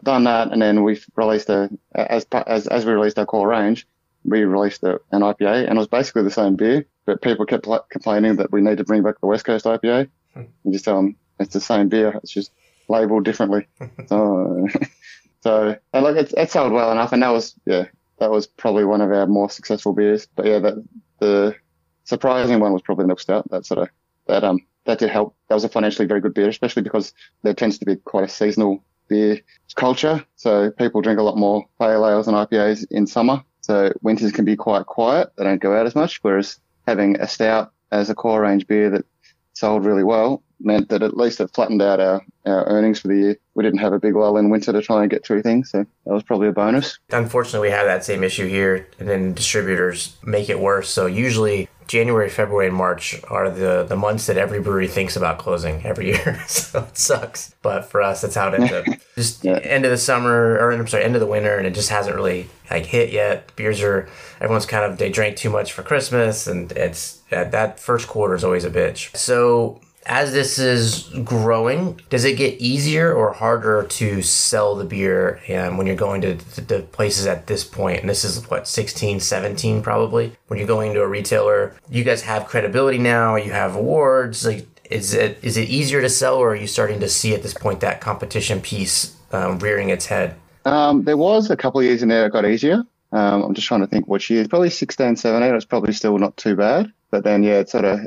[0.03, 3.87] done that, and then we've released a as as as we released our core range,
[4.25, 7.67] we released a, an IPA, and it was basically the same beer, but people kept
[7.89, 10.07] complaining that we need to bring back the West Coast IPA.
[10.35, 10.43] Hmm.
[10.63, 12.51] And just tell them it's the same beer, it's just
[12.87, 13.65] labeled differently.
[14.05, 14.67] so,
[15.41, 17.85] so, and look, it, it sold well enough, and that was, yeah,
[18.19, 20.27] that was probably one of our more successful beers.
[20.35, 21.55] But yeah, that, the
[22.03, 23.49] surprising one was probably Milk Stout.
[23.49, 23.89] That sort of,
[24.27, 25.35] that, um, that did help.
[25.47, 28.29] That was a financially very good beer, especially because there tends to be quite a
[28.29, 29.39] seasonal beer
[29.73, 30.23] culture.
[30.35, 34.45] So people drink a lot more pale ales and IPAs in summer so winters can
[34.45, 35.31] be quite quiet.
[35.37, 36.19] They don't go out as much.
[36.23, 39.05] Whereas having a stout as a core range beer that
[39.53, 43.15] sold really well meant that at least it flattened out our, our earnings for the
[43.15, 43.37] year.
[43.53, 45.85] We didn't have a big lull in winter to try and get through things, so
[46.05, 46.97] that was probably a bonus.
[47.11, 50.89] Unfortunately, we have that same issue here, and then distributors make it worse.
[50.89, 55.39] So usually January, February, and March are the, the months that every brewery thinks about
[55.39, 56.39] closing every year.
[56.47, 57.55] so it sucks.
[57.63, 58.85] But for us, that's how it ends up.
[59.15, 59.57] Just yeah.
[59.57, 62.15] end of the summer, or I'm sorry, end of the winter, and it just hasn't
[62.15, 63.53] really like hit yet.
[63.55, 64.07] Beers are,
[64.39, 68.43] everyone's kind of, they drank too much for Christmas, and it's, that first quarter is
[68.43, 69.13] always a bitch.
[69.17, 75.39] So as this is growing, does it get easier or harder to sell the beer
[75.55, 78.01] um, when you're going to the places at this point?
[78.01, 80.35] And this is what, 16, 17 probably?
[80.47, 84.45] When you're going to a retailer, you guys have credibility now, you have awards.
[84.45, 87.43] Like, is it is it easier to sell or are you starting to see at
[87.43, 90.35] this point that competition piece um, rearing its head?
[90.65, 92.83] Um, there was a couple of years in there it got easier.
[93.11, 94.47] Um, I'm just trying to think which year.
[94.47, 95.55] Probably 16, 17.
[95.55, 96.91] It's probably still not too bad.
[97.11, 97.99] But then, yeah, it sort of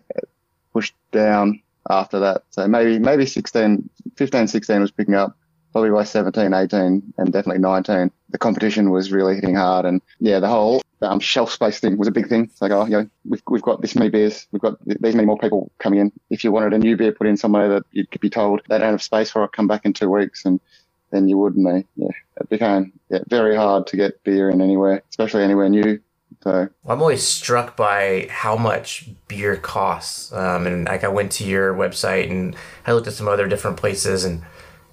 [0.72, 2.44] pushed down after that.
[2.50, 5.36] So maybe maybe 16, 15, 16 was picking up.
[5.72, 9.86] Probably by 17, 18, and definitely 19, the competition was really hitting hard.
[9.86, 12.44] And yeah, the whole um, shelf space thing was a big thing.
[12.44, 14.46] It's like, oh, you know, we've, we've got this many beers.
[14.52, 16.12] We've got these many more people coming in.
[16.28, 18.76] If you wanted a new beer put in somewhere that you could be told they
[18.76, 20.44] don't have space for it, come back in two weeks.
[20.44, 20.60] And
[21.10, 21.54] then you would.
[21.54, 22.08] And yeah,
[22.40, 26.00] it became yeah, very hard to get beer in anywhere, especially anywhere new.
[26.42, 30.32] So I'm always struck by how much beer costs.
[30.32, 33.76] Um, and like I went to your website and I looked at some other different
[33.76, 34.42] places and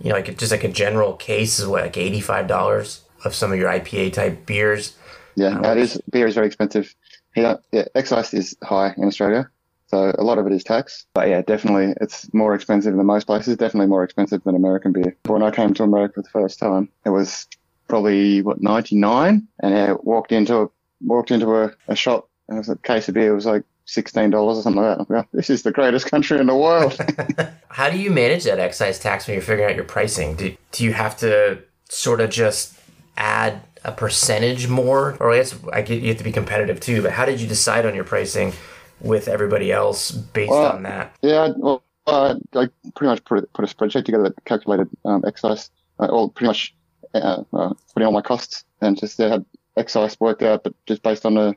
[0.01, 3.35] you know, like just like a general case is what like eighty five dollars of
[3.35, 4.95] some of your IPA type beers.
[5.35, 6.01] Yeah, um, it is.
[6.09, 6.93] Beer is very expensive.
[7.35, 9.49] Yeah, yeah, excise is high in Australia,
[9.87, 11.05] so a lot of it is tax.
[11.13, 13.57] But yeah, definitely, it's more expensive than most places.
[13.57, 15.15] Definitely more expensive than American beer.
[15.27, 17.47] When I came to America for the first time, it was
[17.87, 20.69] probably what ninety nine, and I walked into a
[21.01, 23.31] walked into a, a shop and it was a case of beer.
[23.31, 25.27] It was like sixteen dollars or something like that.
[25.33, 26.97] this is the greatest country in the world.
[27.69, 30.35] How do you manage that excise tax when you're figuring out your pricing?
[30.35, 31.59] Do, do you have to
[31.89, 32.79] sort of just
[33.17, 37.01] add a percentage more, or I guess I get you have to be competitive too.
[37.01, 38.53] But how did you decide on your pricing
[38.99, 41.15] with everybody else based well, on that?
[41.21, 45.69] Yeah, well, uh, I pretty much put put a spreadsheet together that calculated um, excise,
[45.99, 46.75] uh, all pretty much
[47.13, 49.45] uh, uh, putting all my costs and just yeah, had
[49.77, 51.55] excise worked out, but just based on the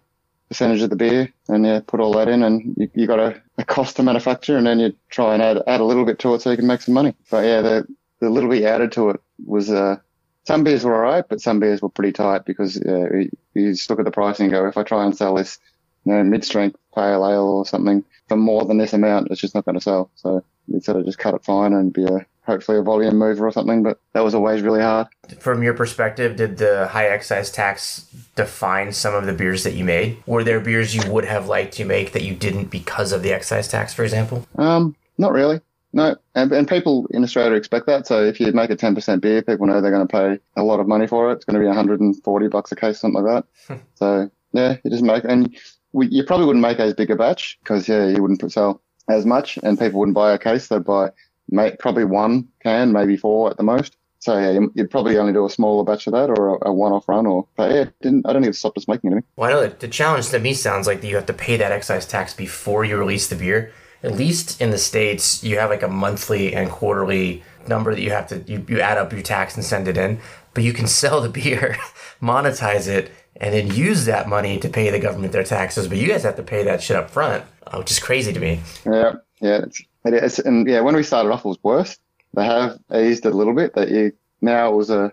[0.49, 3.43] percentage of the beer and yeah, put all that in and you, you got a,
[3.57, 6.35] a, cost to manufacture and then you try and add, add a little bit to
[6.35, 7.15] it so you can make some money.
[7.31, 7.87] But yeah, the,
[8.21, 9.97] the little bit added to it was, uh,
[10.45, 13.89] some beers were alright, but some beers were pretty tight because, uh, you, you just
[13.89, 15.59] look at the pricing and go, if I try and sell this,
[16.05, 19.65] you know, mid-strength pale ale or something for more than this amount, it's just not
[19.65, 20.11] going to sell.
[20.17, 20.45] So
[20.81, 23.83] sort of just cut it fine and be a, hopefully a volume mover or something,
[23.83, 25.07] but that was always really hard.
[25.39, 29.85] From your perspective, did the high excise tax define some of the beers that you
[29.85, 30.23] made?
[30.27, 33.33] Were there beers you would have liked to make that you didn't because of the
[33.33, 34.47] excise tax, for example?
[34.57, 35.61] Um, not really.
[35.95, 38.07] No, and, and people in Australia expect that.
[38.07, 40.81] So if you make a 10% beer, people know they're going to pay a lot
[40.81, 41.35] of money for it.
[41.35, 43.81] It's going to be 140 bucks a case, something like that.
[43.95, 45.55] so yeah, you just make, and
[45.93, 49.27] we, you probably wouldn't make as big a batch because yeah, you wouldn't sell as
[49.27, 50.69] much and people wouldn't buy a case.
[50.69, 51.11] They'd buy
[51.53, 53.97] may, probably one can, maybe four at the most.
[54.23, 57.09] So yeah, you'd probably only do a smaller batch of that or a, a one-off
[57.09, 59.29] run, or but yeah, didn't I don't think it stopped us making anything.
[59.35, 61.73] Well, I know the challenge to me sounds like that you have to pay that
[61.73, 63.73] excise tax before you release the beer.
[64.05, 68.11] At least in the states, you have like a monthly and quarterly number that you
[68.11, 70.21] have to you, you add up your tax and send it in.
[70.55, 71.77] But you can sell the beer,
[72.23, 73.11] monetize it,
[73.41, 75.89] and then use that money to pay the government their taxes.
[75.89, 78.39] But you guys have to pay that shit up front, uh, which is crazy to
[78.39, 78.61] me.
[78.87, 81.99] Yeah, yeah, it's, it is, and yeah, when we started off, it was worse.
[82.35, 83.75] They have eased it a little bit.
[83.75, 85.13] That you now it was a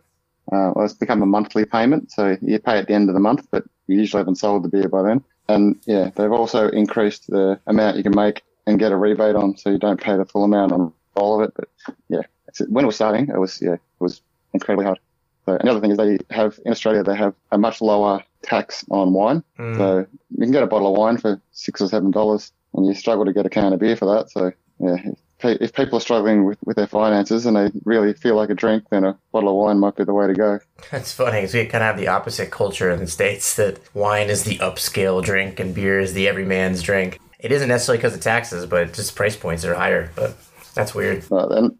[0.52, 3.20] uh, well, it's become a monthly payment, so you pay at the end of the
[3.20, 5.24] month, but you usually haven't sold the beer by then.
[5.48, 9.58] And yeah, they've also increased the amount you can make and get a rebate on,
[9.58, 11.54] so you don't pay the full amount on all of it.
[11.56, 11.70] But
[12.08, 12.22] yeah,
[12.68, 14.22] when it was starting, it was yeah, it was
[14.54, 15.00] incredibly hard.
[15.46, 19.14] So another thing is they have in Australia they have a much lower tax on
[19.14, 19.44] wine.
[19.58, 19.78] Mm.
[19.78, 22.94] So you can get a bottle of wine for six or seven dollars, and you
[22.94, 24.30] struggle to get a can of beer for that.
[24.32, 24.98] So yeah,
[25.44, 28.84] if people are struggling with, with their finances and they really feel like a drink,
[28.92, 30.60] then a bottle of wine might be the way to go.
[30.92, 34.30] That's funny because we kind of have the opposite culture in the States that wine
[34.30, 37.20] is the upscale drink and beer is the everyman's drink.
[37.40, 40.12] It isn't necessarily because of taxes, but just price points are higher.
[40.16, 40.36] But
[40.76, 41.24] that's weird.
[41.32, 41.78] Uh, and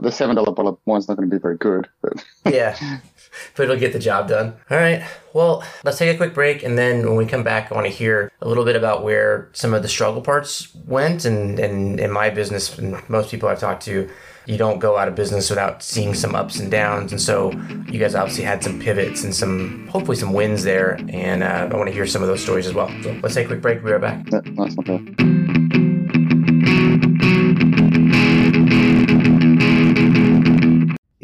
[0.00, 1.88] the seven dollar bottle of wine's not going to be very good.
[2.00, 2.76] But yeah,
[3.56, 4.54] but it'll get the job done.
[4.70, 5.02] All right.
[5.32, 7.92] Well, let's take a quick break, and then when we come back, I want to
[7.92, 12.10] hear a little bit about where some of the struggle parts went, and and in
[12.10, 14.08] my business, and most people I've talked to.
[14.44, 17.52] You don't go out of business without seeing some ups and downs, and so
[17.88, 20.98] you guys obviously had some pivots and some, hopefully, some wins there.
[21.10, 22.88] And uh, I want to hear some of those stories as well.
[23.04, 23.84] So let's take a quick break.
[23.84, 24.44] We'll be right back.
[24.56, 24.66] Yeah.
[24.80, 25.81] Okay.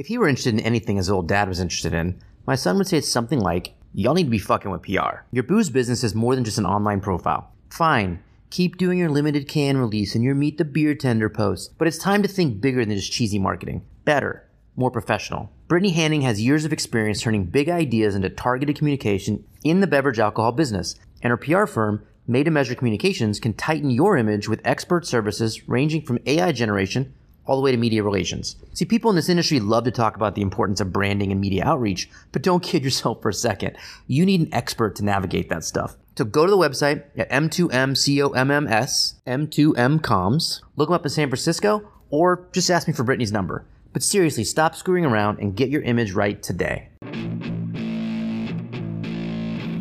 [0.08, 2.86] If he were interested in anything his old dad was interested in, my son would
[2.86, 5.26] say something like, Y'all need to be fucking with PR.
[5.30, 7.52] Your booze business is more than just an online profile.
[7.68, 11.86] Fine, keep doing your limited can release and your meet the beer tender posts, but
[11.86, 13.84] it's time to think bigger than just cheesy marketing.
[14.06, 15.50] Better, more professional.
[15.66, 20.18] Brittany Hanning has years of experience turning big ideas into targeted communication in the beverage
[20.18, 24.62] alcohol business, and her PR firm, Made to Measure Communications, can tighten your image with
[24.64, 27.12] expert services ranging from AI generation
[27.48, 28.54] all the way to media relations.
[28.74, 31.64] See, people in this industry love to talk about the importance of branding and media
[31.64, 33.76] outreach, but don't kid yourself for a second.
[34.06, 35.96] You need an expert to navigate that stuff.
[36.16, 42.48] So go to the website at M2MCOMMS, M2MComs, look them up in San Francisco, or
[42.52, 43.64] just ask me for Brittany's number.
[43.92, 46.88] But seriously, stop screwing around and get your image right today.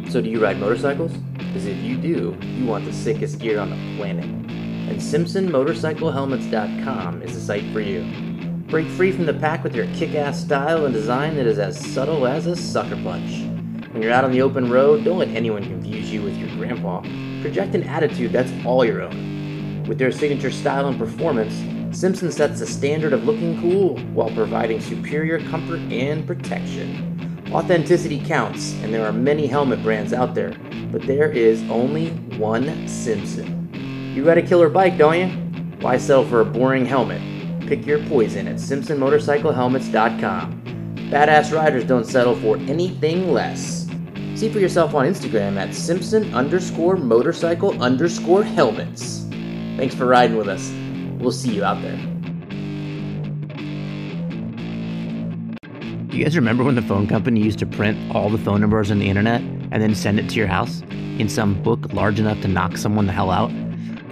[0.09, 1.11] So, do you ride motorcycles?
[1.33, 4.66] Because if you do, you want the sickest gear on the planet.
[4.87, 8.09] And SimpsonMotorcycleHelmets.com is the site for you.
[8.67, 11.77] Break free from the pack with your kick ass style and design that is as
[11.93, 13.43] subtle as a sucker punch.
[13.91, 17.01] When you're out on the open road, don't let anyone confuse you with your grandpa.
[17.41, 19.83] Project an attitude that's all your own.
[19.87, 21.53] With their signature style and performance,
[21.97, 27.43] Simpson sets the standard of looking cool while providing superior comfort and protection.
[27.51, 30.53] Authenticity counts, and there are many helmet brands out there,
[30.91, 33.56] but there is only one Simpson.
[34.17, 35.27] You got a killer bike, don't you?
[35.79, 37.21] Why settle for a boring helmet?
[37.67, 40.63] Pick your poison at SimpsonMotorcycleHelmets.com.
[41.11, 43.87] Badass riders don't settle for anything less.
[44.33, 49.27] See for yourself on Instagram at Simpson underscore motorcycle underscore helmets.
[49.77, 50.73] Thanks for riding with us.
[51.19, 51.97] We'll see you out there.
[56.07, 58.89] Do you guys remember when the phone company used to print all the phone numbers
[58.89, 60.81] on the internet and then send it to your house
[61.19, 63.51] in some book large enough to knock someone the hell out?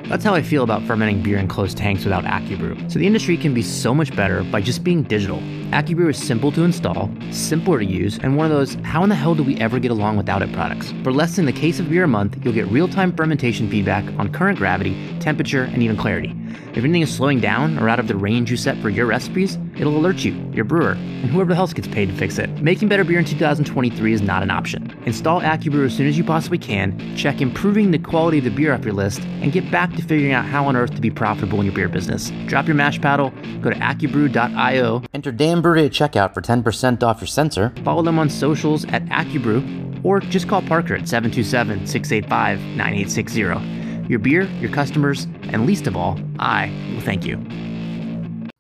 [0.08, 2.92] That's how I feel about fermenting beer in closed tanks without AccuBrew.
[2.92, 5.40] So the industry can be so much better by just being digital.
[5.72, 9.16] AccuBrew is simple to install, simpler to use, and one of those how in the
[9.16, 10.94] hell do we ever get along without it products.
[11.04, 14.32] For less than the case of beer a month, you'll get real-time fermentation feedback on
[14.32, 16.36] current gravity, temperature, and even clarity.
[16.72, 19.58] If anything is slowing down or out of the range you set for your recipes,
[19.78, 22.50] it'll alert you, your brewer, and whoever else gets paid to fix it.
[22.62, 24.94] Making better beer in 2023 is not an option.
[25.06, 28.74] Install AccuBrew as soon as you possibly can, check improving the quality of the beer
[28.74, 31.60] off your list, and get back to figuring out how on earth to be profitable
[31.60, 32.32] in your beer business.
[32.46, 37.22] Drop your mash paddle, go to accubrew.io, enter Dan Brewery at checkout for 10% off
[37.22, 42.60] your sensor, follow them on socials at AccuBrew, or just call Parker at 727 685
[42.60, 44.08] 9860.
[44.10, 47.38] Your beer, your customers, and least of all, I will thank you.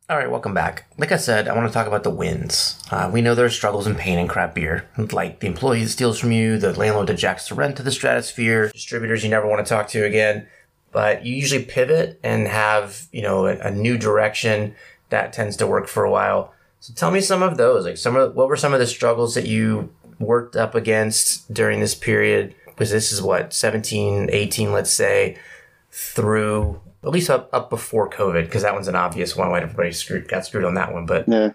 [0.07, 0.85] All right, welcome back.
[0.99, 2.79] Like I said, I want to talk about the wins.
[2.91, 5.89] Uh, we know there are struggles and pain in craft beer, like the employee that
[5.89, 9.47] steals from you, the landlord that jacks the rent to the stratosphere, distributors you never
[9.47, 10.47] want to talk to again.
[10.91, 14.75] But you usually pivot and have, you know, a, a new direction
[15.09, 16.53] that tends to work for a while.
[16.79, 17.85] So tell me some of those.
[17.85, 21.79] Like some of what were some of the struggles that you worked up against during
[21.79, 22.55] this period?
[22.75, 25.37] because this is what 17, 18, let's say,
[25.91, 29.49] through at least up, up before COVID, because that one's an obvious one.
[29.49, 31.05] Why everybody screwed, got screwed on that one.
[31.05, 31.51] But Yeah.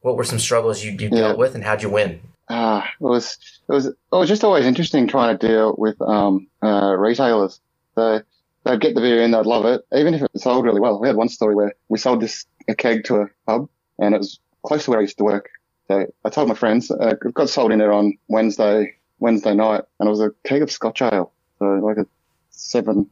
[0.00, 1.18] what were some struggles you, you Yeah.
[1.20, 2.20] dealt with, and how'd you win?
[2.48, 6.46] Ah, it was it was it was just always interesting trying to deal with um
[6.62, 7.60] uh retailers.
[7.94, 8.20] So
[8.64, 11.00] they'd get the beer in, they'd love it, even if it sold really well.
[11.00, 13.68] We had one story where we sold this a keg to a pub,
[14.00, 15.50] and it was close to where I used to work.
[15.88, 20.06] So I told my friends, uh, got sold in there on Wednesday Wednesday night, and
[20.06, 22.06] it was a keg of Scotch ale, so like a
[22.50, 23.08] seven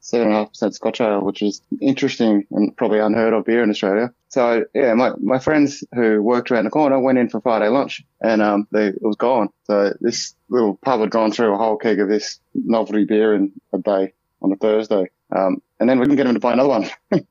[0.00, 3.62] seven and a half percent Scotch ale, which is interesting and probably unheard of beer
[3.62, 4.12] in Australia.
[4.28, 8.02] So yeah, my, my friends who worked around the corner went in for Friday lunch
[8.20, 9.50] and um they it was gone.
[9.64, 13.52] So this little pub had gone through a whole keg of this novelty beer in
[13.72, 14.12] a day
[14.42, 15.10] on a Thursday.
[15.34, 16.90] Um and then we couldn't get them to buy another one.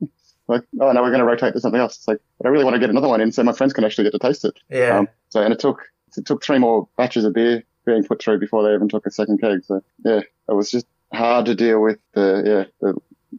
[0.49, 1.97] like, oh no, we're gonna rotate to something else.
[1.97, 3.83] It's like, but I really want to get another one in so my friends can
[3.83, 4.59] actually get to taste it.
[4.69, 4.99] Yeah.
[4.99, 5.83] Um, so and it took
[6.17, 9.11] it took three more batches of beer being put through before they even took a
[9.11, 9.63] second keg.
[9.63, 12.95] So yeah, it was just hard to deal with the yeah the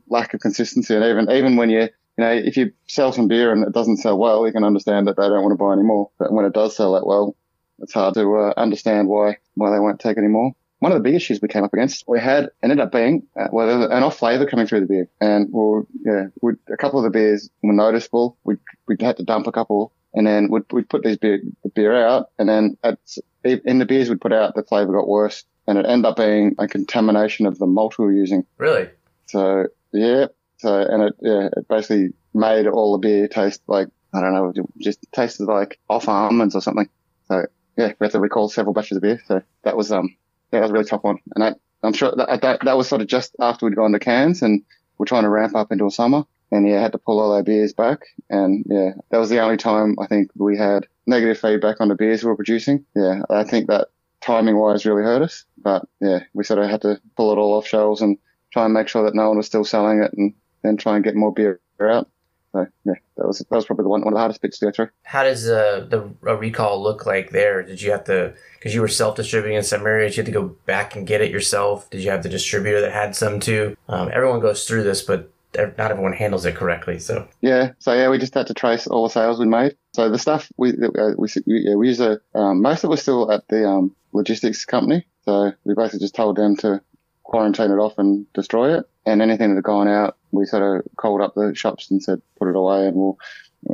[0.08, 1.88] lack of consistency and even even when you you
[2.18, 5.16] know if you sell some beer and it doesn't sell well, you can understand that
[5.16, 6.11] they don't want to buy any more.
[6.18, 7.36] But when it does sell that well,
[7.80, 10.52] it's hard to uh, understand why why they won't take any more.
[10.80, 13.48] One of the big issues we came up against, we had ended up being uh,
[13.52, 16.26] well, there was an off flavour coming through the beer, and well, yeah,
[16.72, 18.36] a couple of the beers were noticeable.
[18.44, 18.56] We
[18.86, 21.94] we had to dump a couple, and then we'd we'd put these beer the beer
[21.94, 22.98] out, and then at,
[23.44, 26.54] in the beers we'd put out, the flavour got worse, and it ended up being
[26.58, 28.46] a contamination of the malt we were using.
[28.56, 28.88] Really?
[29.26, 30.26] So yeah,
[30.56, 34.52] so and it yeah, it basically made all the beer taste like I don't know,
[34.78, 36.88] just tasted like off almonds or something.
[37.28, 39.20] So yeah, we had to recall several batches of beer.
[39.26, 40.16] So that was um
[40.51, 41.18] that was a really tough one.
[41.34, 43.98] And I, I'm sure that, that that was sort of just after we'd gone to
[43.98, 44.62] cans and
[44.98, 46.24] we're trying to ramp up into a summer.
[46.53, 48.01] And yeah, had to pull all our beers back.
[48.28, 51.94] And yeah, that was the only time I think we had negative feedback on the
[51.94, 52.84] beers we were producing.
[52.96, 53.88] Yeah, I think that
[54.20, 55.44] timing wise really hurt us.
[55.59, 58.18] But yeah, we sort of had to pull it all off shelves and
[58.53, 61.05] try and make sure that no one was still selling it and then try and
[61.05, 62.09] get more beer out.
[62.53, 64.66] So yeah, that was that was probably the one one of the hardest bits to
[64.66, 64.88] go through.
[65.03, 67.62] How does uh, the a recall look like there?
[67.62, 70.16] Did you have to because you were self distributing in some areas?
[70.16, 71.88] You had to go back and get it yourself.
[71.90, 73.76] Did you have the distributor that had some too?
[73.88, 76.98] Um, everyone goes through this, but not everyone handles it correctly.
[76.98, 79.76] So Yeah, so yeah, we just had to trace all the sales we made.
[79.94, 82.90] So the stuff we uh, we we, yeah, we use a um, most of it
[82.90, 85.07] was still at the um, logistics company.
[85.24, 86.80] So we basically just told them to
[87.22, 90.96] quarantine it off and destroy it, and anything that had gone out, we sort of
[90.96, 93.18] called up the shops and said put it away, and we'll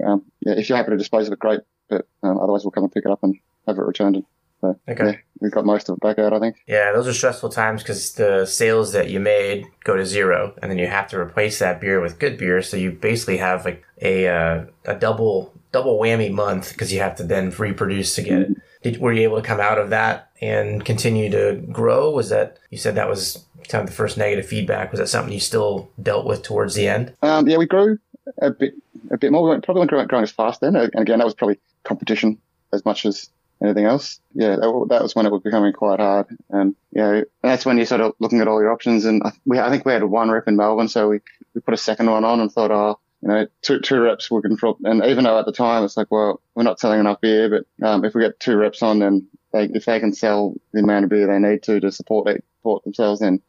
[0.05, 2.85] um, yeah, if you're happy to dispose of it, great, but um, otherwise we'll come
[2.85, 3.37] and pick it up and
[3.67, 4.25] have it returned and
[4.61, 5.05] So, okay.
[5.05, 6.57] Yeah, we got most of it back out, I think.
[6.67, 10.71] Yeah, those are stressful times because the sales that you made go to zero, and
[10.71, 12.63] then you have to replace that beer with good beer.
[12.63, 17.17] So you basically have like a uh, a double double whammy month because you have
[17.17, 18.51] to then reproduce to get it.
[18.83, 22.11] Did, were you able to come out of that and continue to grow?
[22.11, 24.91] Was that you said that was kind of the first negative feedback?
[24.91, 27.15] Was that something you still dealt with towards the end?
[27.23, 27.99] Um, yeah, we grew
[28.39, 28.75] a bit
[29.11, 29.49] a bit more.
[29.49, 32.39] We probably weren't growing as fast then, and again, that was probably competition
[32.73, 33.31] as much as
[33.63, 34.21] anything else.
[34.35, 36.27] Yeah, that, that was when it was becoming quite hard.
[36.51, 39.05] And yeah, that's when you're sort of looking at all your options.
[39.05, 41.21] And I, we, I think we had one rep in Melbourne, so we,
[41.55, 44.43] we put a second one on and thought, oh, you know, two, two reps we
[44.43, 44.59] can.
[44.85, 47.87] And even though at the time it's like, well, we're not selling enough beer, but
[47.87, 51.05] um, if we get two reps on, then they, if they can sell the amount
[51.05, 53.41] of beer they need to to support support themselves, then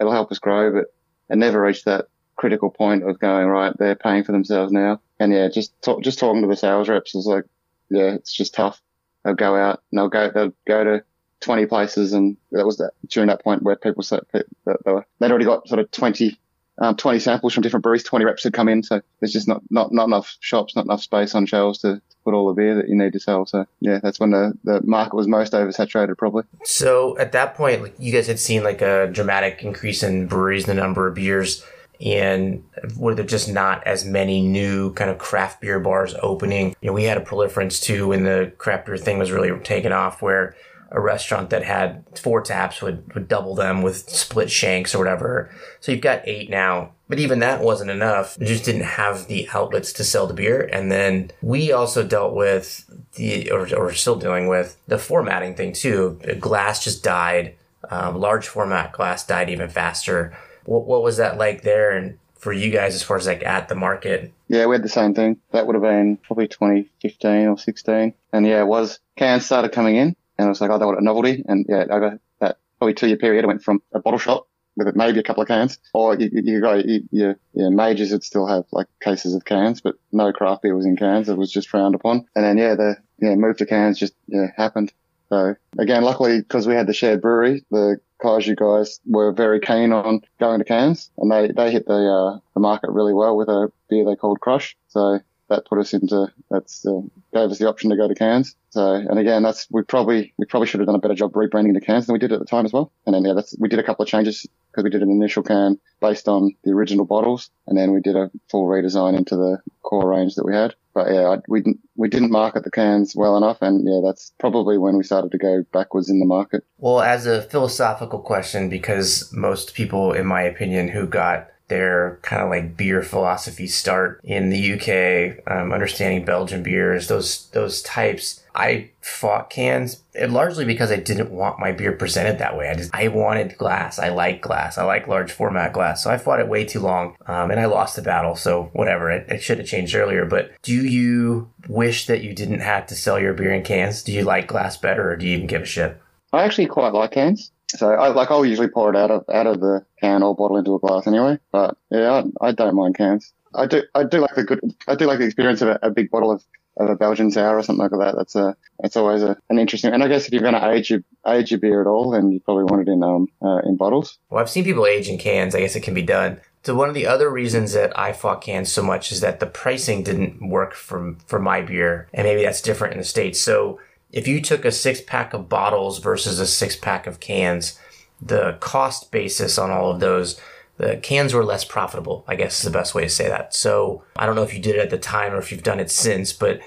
[0.00, 0.72] it'll help us grow.
[0.72, 0.86] But
[1.28, 2.06] it never reached that
[2.36, 3.76] critical point of going right.
[3.78, 5.00] They're paying for themselves now.
[5.18, 7.44] And yeah, just talk, just talking to the sales reps is like,
[7.88, 8.80] yeah, it's just tough
[9.26, 11.04] they'll go out and they'll go they'll go to
[11.40, 15.30] 20 places and that was that during that point where people said that they they'd
[15.30, 16.38] already got sort of 20
[16.78, 19.62] um, 20 samples from different breweries 20 reps had come in so there's just not
[19.70, 22.74] not, not enough shops not enough space on shelves to, to put all the beer
[22.74, 26.16] that you need to sell so yeah that's when the, the market was most oversaturated
[26.16, 30.26] probably so at that point like, you guys had seen like a dramatic increase in
[30.26, 31.64] breweries the number of beers
[32.00, 32.62] and
[32.96, 36.76] were there just not as many new kind of craft beer bars opening?
[36.80, 39.92] You know, we had a proliferance too when the craft beer thing was really taken
[39.92, 40.54] off, where
[40.90, 45.50] a restaurant that had four taps would, would double them with split shanks or whatever.
[45.80, 48.38] So you've got eight now, but even that wasn't enough.
[48.38, 50.68] Just didn't have the outlets to sell the beer.
[50.72, 52.84] And then we also dealt with
[53.14, 56.20] the, or, or still dealing with the formatting thing too.
[56.38, 57.54] Glass just died.
[57.90, 60.36] Um, large format glass died even faster.
[60.64, 63.68] What, what was that like there and for you guys as far as like at
[63.68, 64.32] the market?
[64.48, 65.38] Yeah, we had the same thing.
[65.50, 68.14] That would have been probably 2015 or 16.
[68.32, 70.98] And yeah, it was cans started coming in and I was like, oh, that was
[70.98, 71.44] a novelty.
[71.46, 74.94] And yeah, over that probably two year period, I went from a bottle shop with
[74.94, 78.46] maybe a couple of cans, or you, you go, you, you, yeah, majors would still
[78.46, 81.28] have like cases of cans, but no craft beer was in cans.
[81.28, 82.26] It was just frowned upon.
[82.34, 84.92] And then yeah, the yeah move to cans just yeah happened.
[85.28, 89.92] So again, luckily because we had the shared brewery, the Kaiju guys were very keen
[89.92, 93.48] on going to cans, and they, they hit the uh, the market really well with
[93.48, 94.74] a beer they called Krush.
[94.88, 97.00] So that put us into that's uh,
[97.32, 98.56] gave us the option to go to cans.
[98.70, 101.74] So and again, that's we probably we probably should have done a better job rebranding
[101.74, 102.92] the cans than we did at the time as well.
[103.06, 105.42] And then yeah, that's we did a couple of changes because we did an initial
[105.42, 109.58] can based on the original bottles, and then we did a full redesign into the
[109.82, 110.74] core range that we had.
[110.94, 114.32] But yeah, I, we didn't we didn't market the cans well enough, and yeah, that's
[114.38, 116.64] probably when we started to go backwards in the market.
[116.78, 122.42] Well, as a philosophical question, because most people, in my opinion, who got their kind
[122.42, 128.42] of like beer philosophy start in the UK, um, understanding Belgian beers, those those types.
[128.54, 132.70] I fought cans largely because I didn't want my beer presented that way.
[132.70, 133.98] I just I wanted glass.
[133.98, 134.78] I like glass.
[134.78, 136.02] I like large format glass.
[136.02, 138.36] So I fought it way too long, um, and I lost the battle.
[138.36, 139.10] So whatever.
[139.10, 140.24] It, it should have changed earlier.
[140.24, 144.02] But do you wish that you didn't have to sell your beer in cans?
[144.02, 146.00] Do you like glass better, or do you even give a shit?
[146.32, 147.52] I actually quite like cans.
[147.68, 150.56] So I like I'll usually pour it out of out of the can or bottle
[150.56, 151.38] into a glass anyway.
[151.50, 153.32] But yeah, I, I don't mind cans.
[153.54, 155.90] I do I do like the good I do like the experience of a, a
[155.90, 156.44] big bottle of,
[156.76, 158.14] of a Belgian sour or something like that.
[158.16, 159.92] That's a that's always a, an interesting.
[159.92, 162.30] And I guess if you're going to age your age your beer at all, then
[162.30, 164.18] you probably want it in um uh, in bottles.
[164.30, 165.54] Well, I've seen people age in cans.
[165.54, 166.40] I guess it can be done.
[166.62, 169.46] So one of the other reasons that I fought cans so much is that the
[169.46, 173.40] pricing didn't work for for my beer, and maybe that's different in the states.
[173.40, 173.80] So
[174.12, 177.78] if you took a six pack of bottles versus a six pack of cans,
[178.20, 180.40] the cost basis on all of those,
[180.78, 183.54] the cans were less profitable, I guess is the best way to say that.
[183.54, 185.80] So I don't know if you did it at the time or if you've done
[185.80, 186.60] it since, but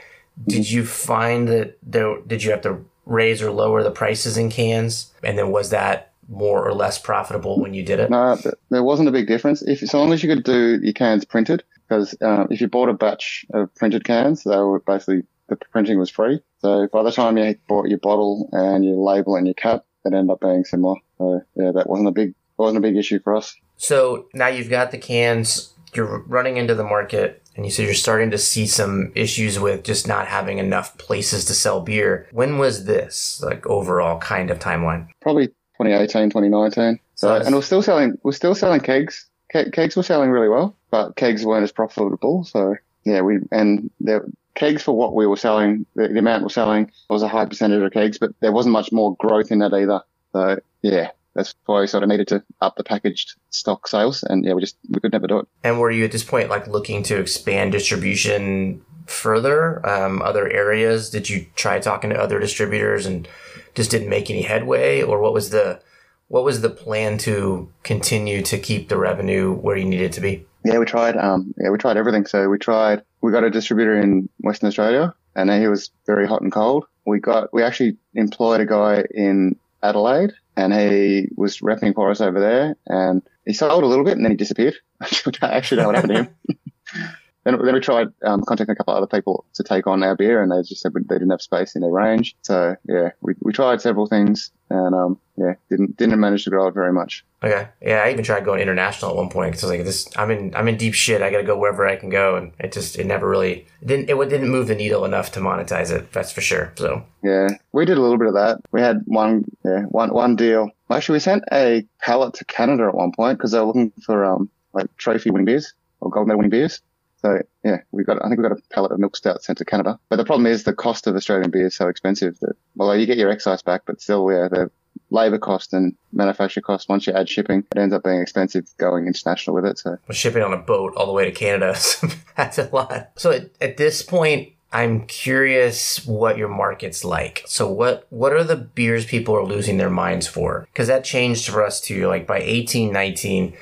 [0.47, 4.49] did you find that there, did you have to raise or lower the prices in
[4.49, 5.11] cans?
[5.23, 8.09] And then was that more or less profitable when you did it?
[8.09, 8.37] No,
[8.69, 9.61] there wasn't a big difference.
[9.63, 12.89] If so long as you could do your cans printed, because um, if you bought
[12.89, 16.39] a batch of printed cans, they were basically the printing was free.
[16.62, 20.14] So by the time you bought your bottle and your label and your cap, it
[20.14, 20.95] ended up being similar.
[21.18, 23.55] So yeah, that wasn't a big wasn't a big issue for us.
[23.78, 25.74] So now you've got the cans.
[25.93, 29.84] You're running into the market, and you said you're starting to see some issues with
[29.84, 32.28] just not having enough places to sell beer.
[32.32, 35.07] When was this, like overall kind of timeline?
[35.22, 36.99] Probably 2018, 2019.
[37.16, 38.18] So, and we're still selling.
[38.22, 39.26] We're still selling kegs.
[39.51, 42.43] Ke- kegs were selling really well, but kegs weren't as profitable.
[42.43, 44.26] So yeah, we and there
[44.60, 47.82] kegs for what we were selling, the, the amount we're selling was a high percentage
[47.82, 50.01] of kegs, but there wasn't much more growth in that either.
[50.34, 54.45] So yeah, that's why we sort of needed to up the packaged stock sales, and
[54.45, 55.47] yeah, we just we could never do it.
[55.64, 59.86] And were you at this point like looking to expand distribution further?
[59.88, 61.10] Um, other areas?
[61.10, 63.28] Did you try talking to other distributors and
[63.76, 65.82] just didn't make any headway, or what was the
[66.28, 70.45] what was the plan to continue to keep the revenue where you needed to be?
[70.66, 71.16] Yeah, we tried.
[71.18, 72.26] Um, yeah, we tried everything.
[72.26, 73.03] So we tried.
[73.22, 76.86] We got a distributor in Western Australia, and he was very hot and cold.
[77.05, 77.53] We got.
[77.53, 82.76] We actually employed a guy in Adelaide, and he was repping for us over there,
[82.88, 84.76] and he sold a little bit, and then he disappeared.
[85.01, 85.07] I
[85.41, 87.10] actually don't know what happened to him.
[87.45, 90.15] Then, then we tried um, contacting a couple of other people to take on our
[90.15, 92.35] beer, and they just said they didn't have space in their range.
[92.41, 96.67] So yeah, we, we tried several things, and um, yeah, didn't didn't manage to grow
[96.67, 97.23] it very much.
[97.41, 100.09] Okay, yeah, I even tried going international at one point because I was like, this,
[100.17, 101.21] I'm in I'm in deep shit.
[101.21, 103.87] I got to go wherever I can go, and it just it never really it
[103.87, 106.11] didn't it didn't move the needle enough to monetize it.
[106.11, 106.73] That's for sure.
[106.75, 108.59] So yeah, we did a little bit of that.
[108.71, 110.69] We had one yeah one one deal.
[110.91, 114.25] Actually, we sent a pallet to Canada at one point because they were looking for
[114.25, 116.81] um like trophy winning beers or gold medal winning beers.
[117.22, 119.65] So yeah, we got I think we've got a pallet of milk stout sent to
[119.65, 119.99] Canada.
[120.09, 123.05] But the problem is the cost of Australian beer is so expensive that well you
[123.05, 124.72] get your excise back, but still yeah the
[125.11, 129.07] labour cost and manufacture cost once you add shipping, it ends up being expensive going
[129.07, 129.78] international with it.
[129.78, 131.78] So well, shipping on a boat all the way to Canada,
[132.38, 133.11] that's a lot.
[133.15, 134.53] So at, at this point.
[134.72, 137.43] I'm curious what your market's like.
[137.47, 140.67] So what what are the beers people are losing their minds for?
[140.72, 142.07] Because that changed for us too.
[142.07, 143.57] Like by 18, 19,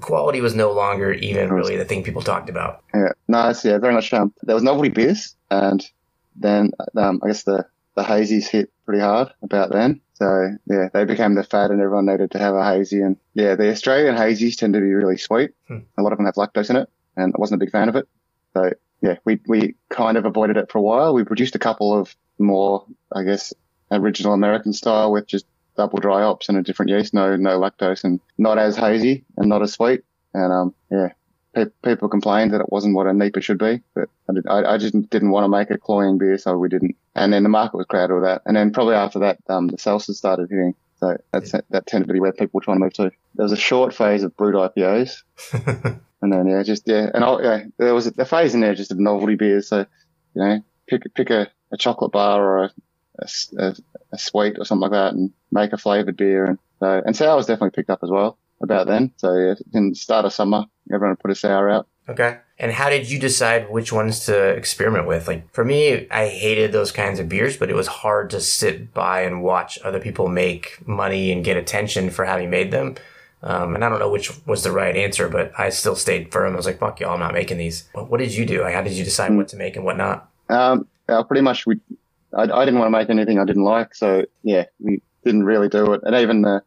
[0.00, 2.82] quality was no longer even really the thing people talked about.
[2.94, 4.12] Yeah, no, it's, yeah, very much.
[4.12, 5.84] Um, there was novelty beers, and
[6.36, 10.00] then um, I guess the the hazies hit pretty hard about then.
[10.14, 13.00] So yeah, they became the fad, and everyone needed to have a hazy.
[13.00, 15.50] And yeah, the Australian hazies tend to be really sweet.
[15.68, 15.78] Hmm.
[15.98, 17.96] A lot of them have lactose in it, and I wasn't a big fan of
[17.96, 18.08] it.
[18.54, 18.70] So
[19.00, 21.12] yeah, we we kind of avoided it for a while.
[21.12, 23.52] We produced a couple of more, I guess,
[23.90, 25.46] original American style with just
[25.76, 29.48] double dry hops and a different yeast, no no lactose, and not as hazy and
[29.48, 30.02] not as sweet.
[30.34, 31.12] And um, yeah,
[31.54, 34.74] pe- people complained that it wasn't what a NEIPA should be, but I, did, I,
[34.74, 36.96] I, just didn't want to make a cloying beer, so we didn't.
[37.14, 38.42] And then the market was crowded with that.
[38.46, 40.74] And then probably after that, um, the seltzers started hitting.
[40.98, 43.10] So that's, that tended to be where people were trying to move to.
[43.34, 45.22] There was a short phase of brut IPAs.
[46.22, 47.10] and then, yeah, just, yeah.
[47.12, 49.68] And I, yeah, there was a, phase in there just of novelty beers.
[49.68, 49.84] So,
[50.34, 52.70] you know, pick, pick a, a chocolate bar or a,
[53.58, 53.74] a,
[54.12, 56.44] a, sweet or something like that and make a flavored beer.
[56.44, 59.12] And so, and sours definitely picked up as well about then.
[59.16, 61.86] So yeah, in the start of summer, everyone put a sour out.
[62.08, 62.38] Okay.
[62.58, 65.28] And how did you decide which ones to experiment with?
[65.28, 68.92] Like for me, I hated those kinds of beers, but it was hard to sit
[68.92, 72.96] by and watch other people make money and get attention for having made them.
[73.42, 76.52] Um, and I don't know which was the right answer, but I still stayed firm.
[76.52, 77.88] I was like, fuck y'all, I'm not making these.
[77.92, 78.62] But what did you do?
[78.62, 79.36] How did you decide mm.
[79.36, 80.30] what to make and what not?
[80.48, 81.80] Um, uh, pretty much we
[82.36, 83.94] I, I didn't want to make anything I didn't like.
[83.94, 86.02] So yeah, we didn't really do it.
[86.04, 86.62] And even the,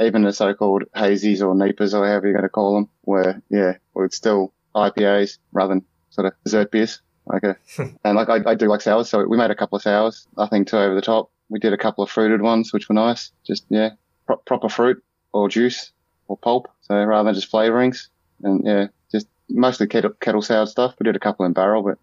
[0.00, 3.74] even the so-called hazies or NEIPAs or however you're going to call them were, yeah,
[3.94, 7.00] were still IPAs rather than sort of dessert beers.
[7.26, 7.94] Like a, hmm.
[8.04, 9.08] and like I, I do like sours.
[9.08, 11.30] So we made a couple of sours, nothing too over the top.
[11.48, 13.32] We did a couple of fruited ones, which were nice.
[13.46, 13.90] Just, yeah,
[14.26, 15.92] pro- proper fruit or juice
[16.28, 16.68] or pulp.
[16.82, 18.08] So rather than just flavorings
[18.42, 20.94] and yeah, just mostly kettle, kettle soured stuff.
[20.98, 21.98] We did a couple in barrel, but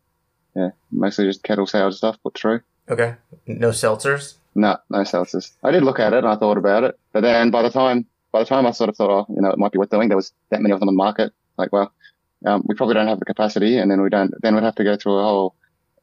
[0.55, 2.61] yeah, mostly just kettle soured stuff put through.
[2.89, 3.15] Okay.
[3.45, 4.35] No seltzers?
[4.55, 5.51] No, no seltzers.
[5.63, 8.05] I did look at it and I thought about it, but then by the time
[8.31, 10.09] by the time I sort of thought, oh, you know, it might be worth doing,
[10.09, 11.33] there was that many of them on the market.
[11.57, 11.91] Like, well,
[12.45, 14.33] um, we probably don't have the capacity, and then we don't.
[14.41, 15.55] Then we'd have to go through a whole.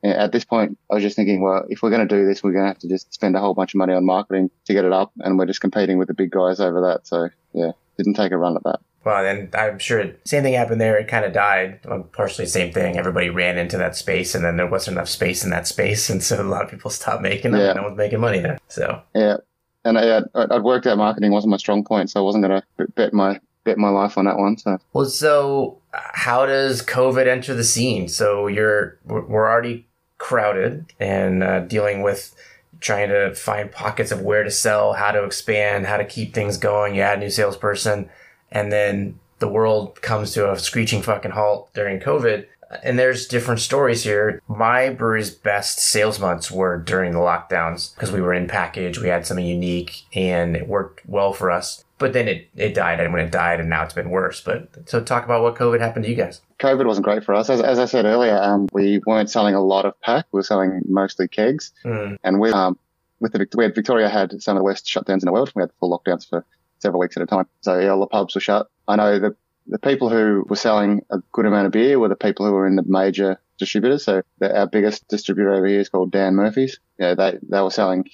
[0.02, 2.52] At this point, I was just thinking, well, if we're going to do this, we're
[2.52, 4.84] going to have to just spend a whole bunch of money on marketing to get
[4.84, 7.06] it up, and we're just competing with the big guys over that.
[7.06, 8.80] So yeah, didn't take a run at that.
[9.04, 10.96] Well, and I'm sure the same thing happened there.
[10.96, 11.80] It kind of died.
[11.84, 12.96] Well, partially same thing.
[12.96, 16.22] Everybody ran into that space, and then there wasn't enough space in that space, and
[16.22, 17.60] so a lot of people stopped making them.
[17.60, 17.72] Yeah.
[17.74, 18.58] no one's making money there.
[18.68, 19.36] So yeah,
[19.84, 22.62] and I had, I'd worked out marketing wasn't my strong point, so I wasn't gonna
[22.94, 24.56] bet my bet my life on that one.
[24.56, 28.08] So well, so how does COVID enter the scene?
[28.08, 29.86] So you're we're already
[30.18, 32.34] crowded and uh, dealing with
[32.80, 36.56] trying to find pockets of where to sell, how to expand, how to keep things
[36.56, 36.94] going.
[36.94, 38.10] You add a new salesperson
[38.50, 42.46] and then the world comes to a screeching fucking halt during COVID.
[42.82, 44.40] And there's different stories here.
[44.48, 49.08] My brewery's best sales months were during the lockdowns because we were in package, we
[49.08, 51.84] had something unique, and it worked well for us.
[51.98, 54.40] But then it, it died, and when it died, and now it's been worse.
[54.40, 56.40] But so talk about what COVID happened to you guys.
[56.58, 57.48] COVID wasn't great for us.
[57.48, 60.26] As, as I said earlier, um, we weren't selling a lot of pack.
[60.32, 61.72] We were selling mostly kegs.
[61.84, 62.16] Mm.
[62.24, 62.76] And we, um,
[63.20, 65.52] with the, we had Victoria had some of the worst shutdowns in the world.
[65.54, 66.44] We had full lockdowns for
[66.84, 67.46] several weeks at a time.
[67.62, 68.68] So yeah, all the pubs were shut.
[68.86, 72.16] I know the the people who were selling a good amount of beer were the
[72.16, 74.04] people who were in the major distributors.
[74.04, 76.78] So the, our biggest distributor over here is called Dan Murphy's.
[76.98, 78.04] Yeah, they they were selling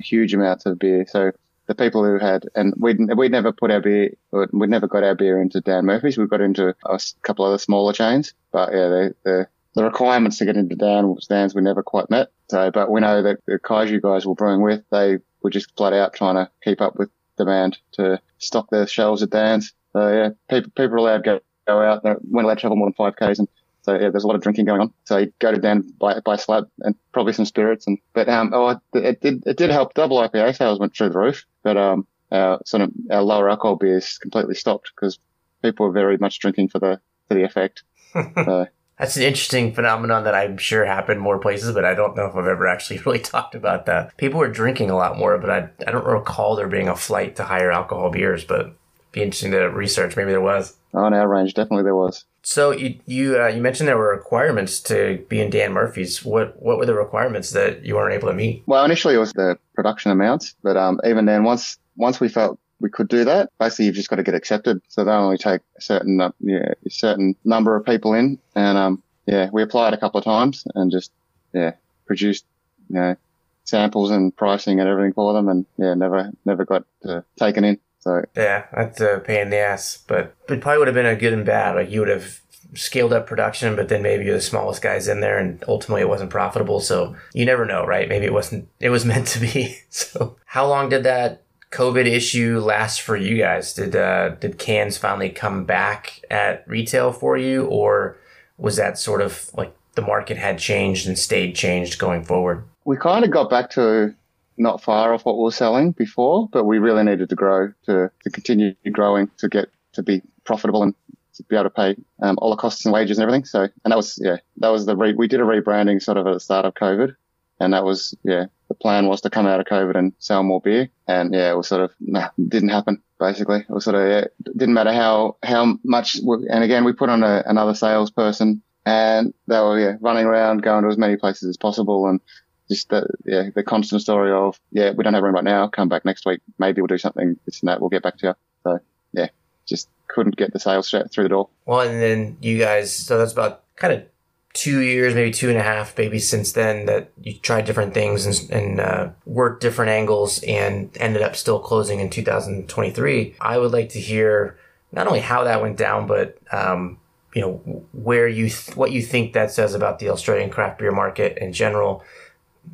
[0.00, 1.06] huge amounts of beer.
[1.08, 1.30] So
[1.66, 5.14] the people who had, and we'd, we'd never put our beer, we'd never got our
[5.14, 6.18] beer into Dan Murphy's.
[6.18, 10.38] We got into a couple of the smaller chains, but yeah, the, the, the requirements
[10.38, 12.28] to get into Dan stands we never quite met.
[12.50, 15.94] So, but we know that the Kaiju guys we're brewing with, they were just flat
[15.94, 19.72] out trying to keep up with demand to stock their shelves at Dan's.
[19.92, 22.02] So yeah, people, people are allowed to go, go out.
[22.02, 23.48] They weren't allowed to travel more than five Ks and
[23.84, 24.92] so yeah, there's a lot of drinking going on.
[25.04, 28.50] So you go to Dan buy buy slab and probably some spirits and but um
[28.54, 31.44] oh it did it did help double IPA sales went through the roof.
[31.62, 35.18] But um our sort of our lower alcohol beers completely stopped because
[35.62, 37.82] people were very much drinking for the for the effect.
[38.14, 38.66] so,
[38.98, 42.36] That's an interesting phenomenon that I'm sure happened more places, but I don't know if
[42.36, 44.16] I've ever actually really talked about that.
[44.16, 47.36] People were drinking a lot more, but I, I don't recall there being a flight
[47.36, 48.76] to higher alcohol beers, but
[49.12, 50.16] be interesting to research.
[50.16, 50.76] Maybe there was.
[50.92, 52.24] On our range, definitely there was.
[52.42, 56.24] So you you uh, you mentioned there were requirements to be in Dan Murphy's.
[56.24, 58.62] What what were the requirements that you weren't able to meet?
[58.66, 62.60] Well, initially it was the production amounts, but um, even then, once once we felt
[62.80, 64.80] we could do that, basically you've just got to get accepted.
[64.88, 68.78] So they only take a certain uh, yeah, a certain number of people in, and
[68.78, 71.10] um, yeah, we applied a couple of times and just
[71.52, 71.72] yeah
[72.06, 72.44] produced
[72.88, 73.16] you know
[73.64, 77.78] samples and pricing and everything for them, and yeah, never never got uh, taken in.
[78.00, 81.16] So Yeah, that's a pain in the ass, but it probably would have been a
[81.16, 81.74] good and bad.
[81.74, 82.40] Like you would have
[82.74, 86.08] scaled up production, but then maybe you're the smallest guys in there, and ultimately it
[86.08, 86.80] wasn't profitable.
[86.80, 88.08] So you never know, right?
[88.08, 88.68] Maybe it wasn't.
[88.80, 89.78] It was meant to be.
[89.88, 91.42] So how long did that
[91.74, 93.74] COVID issue last for you guys?
[93.74, 98.16] Did uh, did cans finally come back at retail for you, or
[98.56, 102.64] was that sort of like the market had changed and stayed changed going forward?
[102.84, 104.14] we kind of got back to
[104.56, 108.10] not far off what we were selling before, but we really needed to grow to,
[108.22, 110.94] to continue growing to get to be profitable and
[111.34, 113.44] to be able to pay um, all the costs and wages and everything.
[113.44, 116.26] So, and that was, yeah, that was the, re- we did a rebranding sort of
[116.26, 117.16] at the start of COVID.
[117.58, 120.60] And that was, yeah, the plan was to come out of COVID and sell more
[120.60, 120.88] beer.
[121.06, 123.60] And yeah, it was sort of, nah, didn't happen basically.
[123.60, 127.22] It was sort of, yeah, didn't matter how, how much, and again, we put on
[127.22, 131.56] a, another salesperson and they were, yeah, running around, going to as many places as
[131.56, 132.06] possible.
[132.08, 132.20] And
[132.68, 135.68] just the, yeah, the constant story of, yeah, we don't have room right now.
[135.68, 136.40] Come back next week.
[136.58, 137.38] Maybe we'll do something.
[137.46, 137.80] This and that.
[137.80, 138.34] We'll get back to you.
[138.64, 138.78] So
[139.12, 139.28] yeah,
[139.66, 141.48] just couldn't get the sales through the door.
[141.64, 144.06] Well, and then you guys, so that's about kind of
[144.54, 148.24] two years, maybe two and a half, maybe since then that you tried different things
[148.24, 153.34] and, and uh, worked different angles and ended up still closing in 2023.
[153.40, 154.56] I would like to hear
[154.92, 156.98] not only how that went down, but um,
[157.34, 157.54] you know
[157.92, 161.52] where you th- what you think that says about the Australian craft beer market in
[161.52, 162.02] general.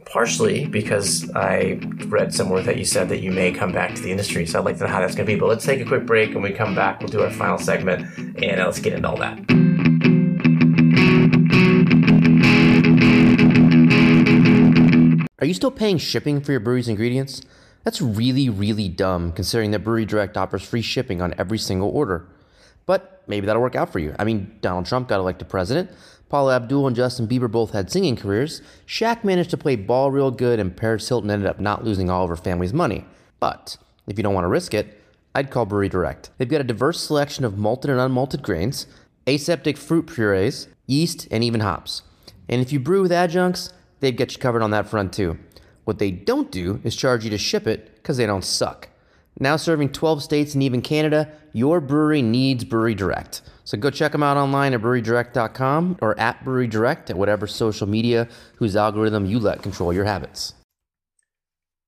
[0.04, 4.12] Partially because I read somewhere that you said that you may come back to the
[4.12, 5.38] industry, so I'd like to know how that's going to be.
[5.38, 8.06] But let's take a quick break, and we come back, we'll do our final segment,
[8.16, 9.59] and let's get into all that.
[15.40, 17.40] Are you still paying shipping for your brewery's ingredients?
[17.82, 22.26] That's really, really dumb considering that Brewery Direct offers free shipping on every single order.
[22.84, 24.14] But maybe that'll work out for you.
[24.18, 25.90] I mean, Donald Trump got elected president,
[26.28, 30.30] Paula Abdul and Justin Bieber both had singing careers, Shaq managed to play ball real
[30.30, 33.06] good, and Paris Hilton ended up not losing all of her family's money.
[33.40, 35.00] But if you don't want to risk it,
[35.34, 36.30] I'd call Brewery Direct.
[36.36, 38.86] They've got a diverse selection of malted and unmalted grains,
[39.26, 42.02] aseptic fruit purees, yeast, and even hops.
[42.48, 45.38] And if you brew with adjuncts, they've got you covered on that front too.
[45.84, 48.88] What they don't do is charge you to ship it because they don't suck.
[49.38, 53.42] Now serving 12 states and even Canada, your brewery needs Brewery Direct.
[53.64, 57.86] So go check them out online at brewerydirect.com or at Brewery Direct at whatever social
[57.86, 60.54] media whose algorithm you let control your habits.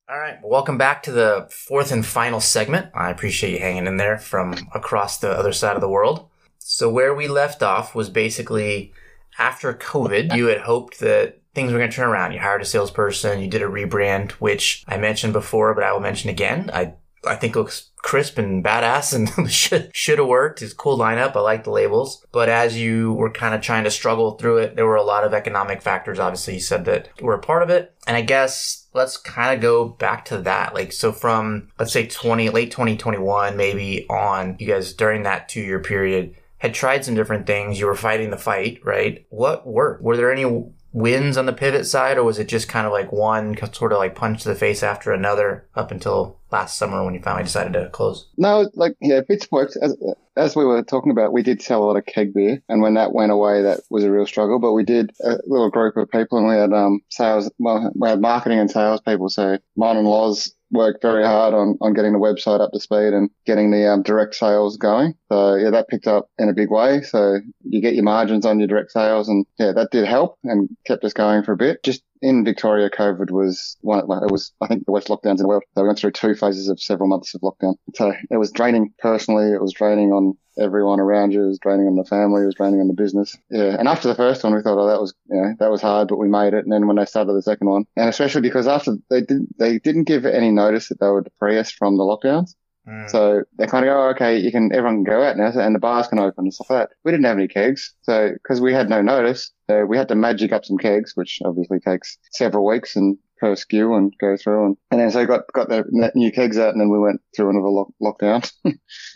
[0.09, 2.89] All right, welcome back to the fourth and final segment.
[2.95, 6.29] I appreciate you hanging in there from across the other side of the world.
[6.59, 8.93] So, where we left off was basically
[9.39, 12.33] after COVID, you had hoped that things were going to turn around.
[12.33, 16.01] You hired a salesperson, you did a rebrand, which I mentioned before, but I will
[16.01, 16.71] mention again.
[16.73, 16.95] I
[17.25, 20.61] I think looks crisp and badass and should should have worked.
[20.61, 21.37] It's cool lineup.
[21.37, 22.25] I like the labels.
[22.33, 25.25] But as you were kind of trying to struggle through it, there were a lot
[25.25, 26.19] of economic factors.
[26.19, 27.95] Obviously, you said that were a part of it.
[28.07, 30.75] And I guess let's kind of go back to that.
[30.75, 35.61] Like so from let's say 20 late 2021 maybe on, you guys during that 2
[35.61, 37.79] year period had tried some different things.
[37.79, 39.27] You were fighting the fight, right?
[39.31, 40.03] What worked?
[40.03, 40.45] Were there any
[40.93, 43.99] wins on the pivot side, or was it just kind of like one sort of
[43.99, 47.73] like punch to the face after another up until last summer when you finally decided
[47.73, 48.29] to close?
[48.37, 49.21] No, like yeah,
[49.51, 49.77] worked.
[49.81, 49.97] As,
[50.37, 52.95] as we were talking about, we did sell a lot of keg beer, and when
[52.95, 54.59] that went away, that was a real struggle.
[54.59, 58.09] But we did a little group of people, and we had um sales, well, we
[58.09, 59.29] had marketing and sales people.
[59.29, 63.13] So mine and Loz worked very hard on, on getting the website up to speed
[63.13, 65.15] and getting the um, direct sales going.
[65.31, 67.03] So yeah, that picked up in a big way.
[67.03, 70.69] So you get your margins on your direct sales and yeah, that did help and
[70.87, 71.83] kept us going for a bit.
[71.83, 74.01] Just in Victoria, COVID was one.
[74.01, 75.65] It was I think the worst lockdowns in the world.
[75.75, 77.75] So we went through two phases of several months of lockdown.
[77.95, 79.53] So it was draining personally.
[79.53, 81.45] It was draining on everyone around you.
[81.45, 82.43] It was draining on the family.
[82.43, 83.37] It was draining on the business.
[83.51, 83.77] Yeah.
[83.79, 86.09] And after the first one, we thought, oh, that was, you know, that was hard,
[86.09, 86.65] but we made it.
[86.65, 89.79] And then when they started the second one, and especially because after they didn't, they
[89.79, 92.55] didn't give any notice that they were depressed from the lockdowns.
[92.89, 93.11] Mm.
[93.11, 95.75] So they kind of go, oh, okay, you can, everyone can go out now and
[95.75, 96.97] the bars can open and stuff like that.
[97.05, 97.95] We didn't have any kegs.
[98.03, 101.41] So, cause we had no notice, so we had to magic up some kegs, which
[101.45, 104.67] obviously takes several weeks and per SKU and go through.
[104.67, 105.85] And, and then so got, got the
[106.15, 108.51] new kegs out and then we went through another lock, lockdown.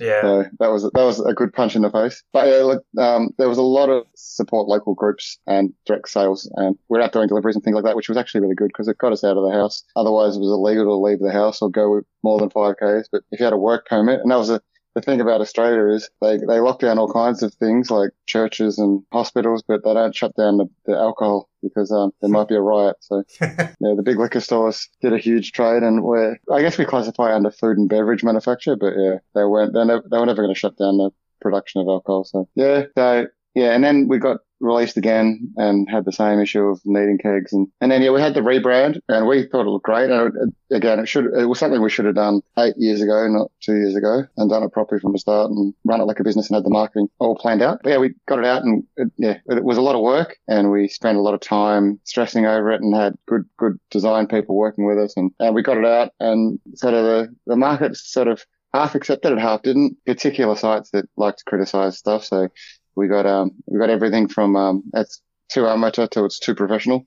[0.00, 0.20] yeah.
[0.20, 2.24] So that was, that was a good punch in the face.
[2.32, 6.50] But yeah, look, um, there was a lot of support local groups and direct sales
[6.56, 8.88] and we're out doing deliveries and things like that, which was actually really good because
[8.88, 9.84] it got us out of the house.
[9.94, 13.08] Otherwise it was illegal to leave the house or go more than five Ks.
[13.10, 14.60] But if you had a work permit and that was a,
[14.97, 18.78] the thing about Australia is they, they lock down all kinds of things like churches
[18.78, 22.55] and hospitals, but they don't shut down the, the alcohol because um, there might be
[22.55, 22.97] a riot.
[23.01, 26.86] So yeah, the big liquor stores did a huge trade, and we're I guess we
[26.86, 30.55] classify under food and beverage manufacture, but yeah, they weren't they they were never going
[30.55, 31.11] to shut down the
[31.42, 32.24] production of alcohol.
[32.24, 33.26] So yeah, so
[33.57, 37.54] yeah, and then we got released again and had the same issue of needing kegs.
[37.54, 40.11] And, and then, yeah, we had the rebrand and we thought it looked great.
[40.11, 43.26] And it, again, it should, it was something we should have done eight years ago,
[43.28, 46.20] not two years ago and done it properly from the start and run it like
[46.20, 47.80] a business and had the marketing all planned out.
[47.82, 50.36] But yeah, we got it out and it, yeah, it was a lot of work
[50.46, 54.26] and we spent a lot of time stressing over it and had good, good design
[54.26, 55.14] people working with us.
[55.16, 58.44] And, and we got it out and sort of the, the market sort of
[58.76, 59.96] half accepted it, half didn't.
[60.04, 62.24] Particular sites that like to criticize stuff.
[62.24, 62.48] So
[62.97, 67.07] we got um we got everything from um it's too amateur to it's too professional.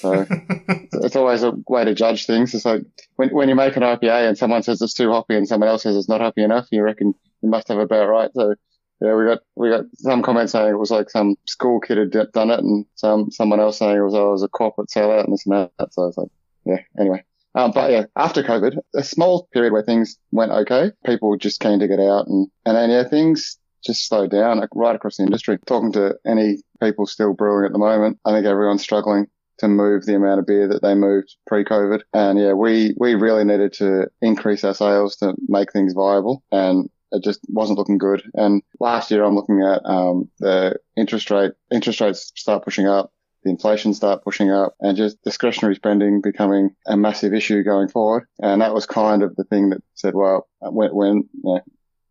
[0.00, 0.26] So
[0.92, 2.54] it's always a way to judge things.
[2.54, 2.82] It's like
[3.16, 5.82] when when you make an IPA and someone says it's too hoppy and someone else
[5.82, 8.30] says it's not hoppy enough, you reckon you must have about right.
[8.34, 8.54] So
[9.00, 12.32] yeah, we got we got some comments saying it was like some school kid had
[12.32, 15.24] done it, and some someone else saying it was oh, it was a corporate sellout
[15.24, 15.92] and this and that.
[15.92, 16.28] So it's like
[16.64, 16.78] yeah.
[16.98, 17.24] Anyway,
[17.54, 21.60] um, but yeah, after COVID, a small period where things went okay, people were just
[21.60, 25.22] keen to get out and and then yeah, things just slowed down right across the
[25.22, 25.58] industry.
[25.66, 29.26] Talking to any people still brewing at the moment, I think everyone's struggling
[29.58, 32.02] to move the amount of beer that they moved pre-COVID.
[32.12, 36.42] And yeah, we, we really needed to increase our sales to make things viable.
[36.50, 38.22] And it just wasn't looking good.
[38.34, 43.12] And last year I'm looking at, um, the interest rate, interest rates start pushing up.
[43.44, 48.26] The inflation start pushing up and just discretionary spending becoming a massive issue going forward.
[48.40, 51.28] And that was kind of the thing that said, well, when, when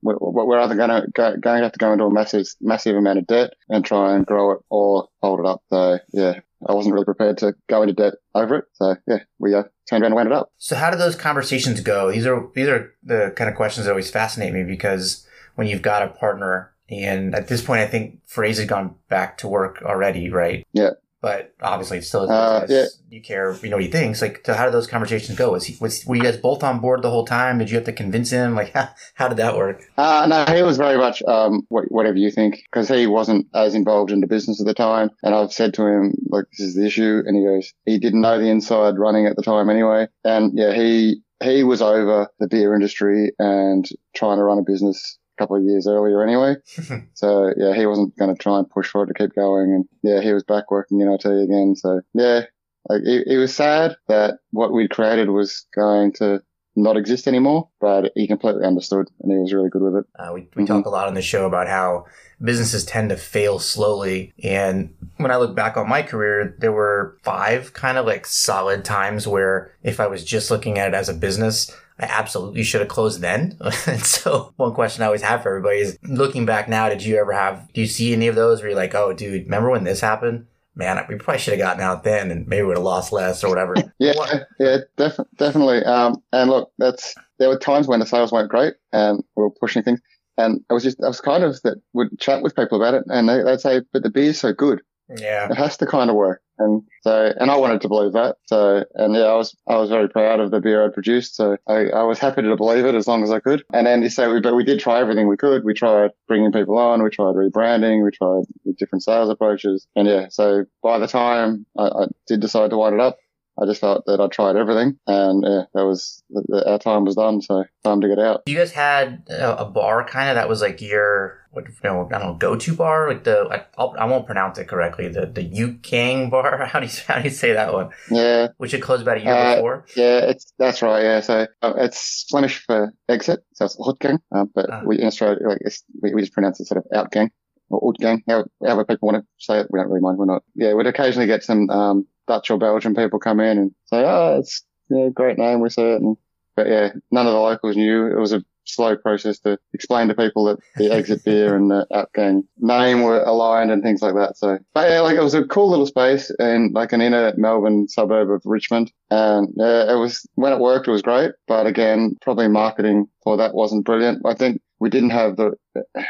[0.04, 2.96] we're, we're either going to go, going to have to go into a massive massive
[2.96, 5.62] amount of debt and try and grow it or hold it up.
[5.70, 8.66] So yeah, I wasn't really prepared to go into debt over it.
[8.74, 10.52] So yeah, we uh, turned around and went it up.
[10.58, 12.12] So how do those conversations go?
[12.12, 15.26] These are these are the kind of questions that always fascinate me because
[15.56, 19.38] when you've got a partner and at this point, I think Frase has gone back
[19.40, 20.66] to work already, right?
[20.74, 20.92] Yeah
[21.24, 22.84] but obviously it's still uh, yeah.
[23.10, 24.22] you care, you know what he thinks.
[24.22, 25.54] Like, so how did those conversations go?
[25.54, 27.60] Was he, was, were you guys both on board the whole time?
[27.60, 28.56] Did you have to convince him?
[28.56, 29.84] Like, how, how did that work?
[29.98, 34.12] Uh, no, he was very much, um, whatever you think, because he wasn't as involved
[34.12, 35.12] in the business at the time.
[35.24, 37.22] And I've said to him, like, this is the issue.
[37.26, 40.10] And he goes, he didn't know the inside running at the time anyway.
[40.26, 45.18] And yeah, he, he was over the beer industry and trying to run a business
[45.38, 46.56] couple of years earlier anyway.
[47.14, 49.74] so yeah, he wasn't going to try and push for it to keep going.
[49.74, 51.76] And yeah, he was back working in IT again.
[51.76, 52.42] So yeah,
[52.90, 56.42] like it, it was sad that what we'd created was going to
[56.76, 60.06] not exist anymore, but he completely understood and he was really good with it.
[60.18, 60.66] Uh, we we mm-hmm.
[60.66, 62.06] talk a lot on the show about how
[62.42, 64.34] businesses tend to fail slowly.
[64.44, 68.84] And when I look back on my career, there were five kind of like solid
[68.84, 72.82] times where if I was just looking at it as a business, I absolutely should
[72.82, 73.58] have closed then.
[73.88, 77.18] and so one question I always have for everybody is looking back now, did you
[77.18, 79.84] ever have, do you see any of those where you're like, oh, dude, remember when
[79.84, 80.48] this happened?
[80.76, 83.44] Man, we probably should have gotten out then and maybe we would have lost less
[83.44, 83.76] or whatever.
[84.00, 85.84] yeah, yeah, def- definitely.
[85.84, 89.52] Um, and look, that's, there were times when the sales weren't great and we were
[89.52, 90.02] pushing things.
[90.36, 93.04] And I was just, I was kind of that would chat with people about it
[93.08, 94.82] and they, they'd say, but the beer's so good.
[95.16, 95.52] Yeah.
[95.52, 96.42] It has to kind of work.
[96.60, 98.38] And so, and I wanted to believe that.
[98.46, 101.36] So, and yeah, I was, I was very proud of the beer I'd produced.
[101.36, 103.64] So I, I was happy to believe it as long as I could.
[103.74, 105.64] And then so we, but we did try everything we could.
[105.64, 107.04] We tried bringing people on.
[107.04, 108.04] We tried rebranding.
[108.04, 108.44] We tried
[108.78, 109.88] different sales approaches.
[109.96, 113.18] And yeah, so by the time I, I did decide to wind it up,
[113.60, 116.24] I just felt that I tried everything, and yeah, that was
[116.66, 117.42] our time was done.
[117.42, 118.44] So time to get out.
[118.48, 122.18] You guys had a bar kind of that was like your what you know I
[122.18, 125.08] don't know go to bar like the I, I'll, I will not pronounce it correctly
[125.08, 127.90] the the Ukang bar how do you how do you say that one?
[128.10, 129.86] Yeah, which had closed about a year uh, before.
[129.96, 131.04] Yeah, it's that's right.
[131.04, 135.06] Yeah, so uh, it's Flemish for exit, so it's Uitgang, uh, but uh, we in
[135.06, 135.60] Australia like
[136.02, 137.30] we, we just pronounce it sort of Outgang
[137.78, 139.68] or Gang, however people want to say it.
[139.70, 140.18] We don't really mind.
[140.18, 140.44] We're not.
[140.56, 144.40] Yeah, we'd occasionally get some um, Dutch or Belgian people come in and say, "Oh,
[144.40, 146.18] it's yeah, great name." We say it, and,
[146.56, 148.08] but yeah, none of the locals knew.
[148.08, 151.86] It was a slow process to explain to people that the exit beer and the
[151.94, 154.38] Out Gang name were aligned and things like that.
[154.38, 157.88] So, but yeah, like it was a cool little space in like an inner Melbourne
[157.88, 158.92] suburb of Richmond.
[159.10, 161.32] And uh, it was, when it worked, it was great.
[161.48, 164.26] But again, probably marketing for that wasn't brilliant.
[164.26, 165.54] I think we didn't have the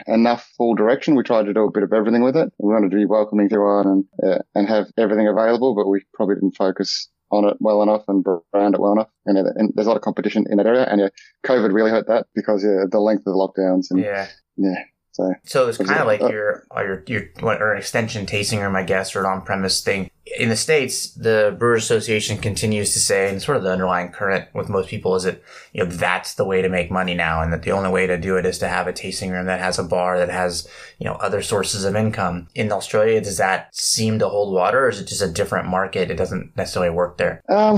[0.08, 1.14] enough full direction.
[1.14, 2.52] We tried to do a bit of everything with it.
[2.58, 6.02] We wanted to be welcoming to everyone and, uh, and have everything available, but we
[6.16, 9.10] probably didn't focus on it well enough and brand it well enough.
[9.28, 10.88] And, and, there's a lot of competition in that area.
[10.90, 11.10] And yeah,
[11.46, 14.84] COVID really hurt that because yeah, the length of the lockdowns and yeah, yeah.
[15.14, 18.76] So, so it's kind of like uh, your, your, your, or an extension tasting room,
[18.76, 20.10] I guess, or an on-premise thing.
[20.40, 24.48] In the States, the Brewers Association continues to say, and sort of the underlying current
[24.56, 27.44] with most people is that, you know, that's the way to make money now.
[27.44, 29.60] And that the only way to do it is to have a tasting room that
[29.60, 32.48] has a bar that has, you know, other sources of income.
[32.56, 36.10] In Australia, does that seem to hold water or is it just a different market?
[36.10, 37.44] It doesn't necessarily work there.
[37.50, 37.78] Um,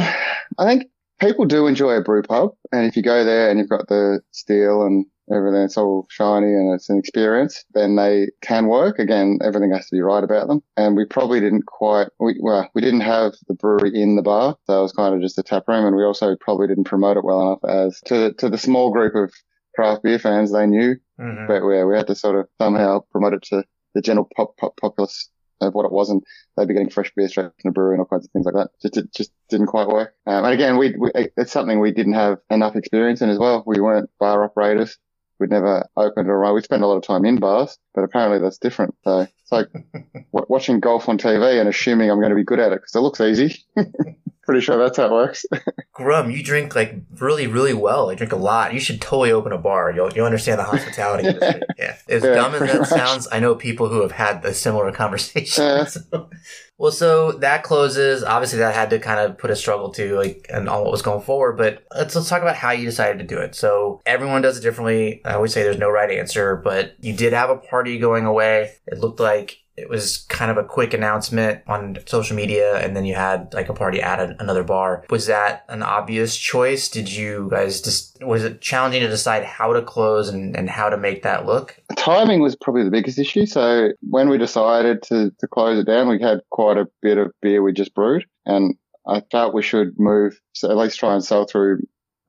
[0.57, 0.83] I think
[1.19, 2.51] people do enjoy a brew pub.
[2.71, 6.73] And if you go there and you've got the steel and everything's all shiny and
[6.73, 8.99] it's an experience, then they can work.
[8.99, 10.61] Again, everything has to be right about them.
[10.77, 14.57] And we probably didn't quite, we, well, we didn't have the brewery in the bar.
[14.65, 15.85] So it was kind of just a tap room.
[15.85, 19.15] And we also probably didn't promote it well enough as to, to the small group
[19.15, 19.33] of
[19.75, 20.95] craft beer fans they knew.
[21.19, 21.47] Mm-hmm.
[21.47, 23.63] But we, we had to sort of somehow promote it to
[23.93, 25.29] the general pop, pop populace
[25.61, 26.21] of what it was, and
[26.55, 28.55] they'd be getting fresh beer straight from the brewery and all kinds of things like
[28.55, 28.69] that.
[28.81, 30.13] Just it just didn't quite work.
[30.27, 33.63] Um, and again, we, we, it's something we didn't have enough experience in as well.
[33.65, 34.97] We weren't bar operators.
[35.39, 38.57] We'd never opened a We spend a lot of time in bars, but apparently that's
[38.57, 38.95] different.
[39.03, 42.59] So it's like w- watching golf on TV and assuming I'm going to be good
[42.59, 43.65] at it because it looks easy.
[44.45, 45.45] Pretty sure that's how it works.
[45.93, 48.11] Grum, you drink like really, really well.
[48.11, 48.73] You drink a lot.
[48.73, 49.91] You should totally open a bar.
[49.91, 51.61] You'll, you'll understand the hospitality industry.
[51.79, 51.95] Yeah.
[52.07, 52.89] As yeah, dumb as that much.
[52.89, 55.63] sounds, I know people who have had a similar conversation.
[55.63, 55.85] Yeah.
[55.85, 56.29] So.
[56.77, 58.23] Well, so that closes.
[58.23, 61.01] Obviously, that had to kind of put a struggle to like and all what was
[61.01, 61.57] going forward.
[61.57, 63.55] But let's let's talk about how you decided to do it.
[63.55, 65.21] So everyone does it differently.
[65.25, 68.73] I always say there's no right answer, but you did have a party going away.
[68.85, 73.05] It looked like it was kind of a quick announcement on social media and then
[73.05, 75.05] you had like a party at another bar.
[75.09, 76.89] Was that an obvious choice?
[76.89, 80.89] Did you guys just was it challenging to decide how to close and, and how
[80.89, 81.77] to make that look?
[81.97, 83.45] Timing was probably the biggest issue.
[83.45, 87.31] So when we decided to, to close it down we had quite a bit of
[87.41, 88.75] beer we just brewed and
[89.07, 91.79] i felt we should move so at least try and sell through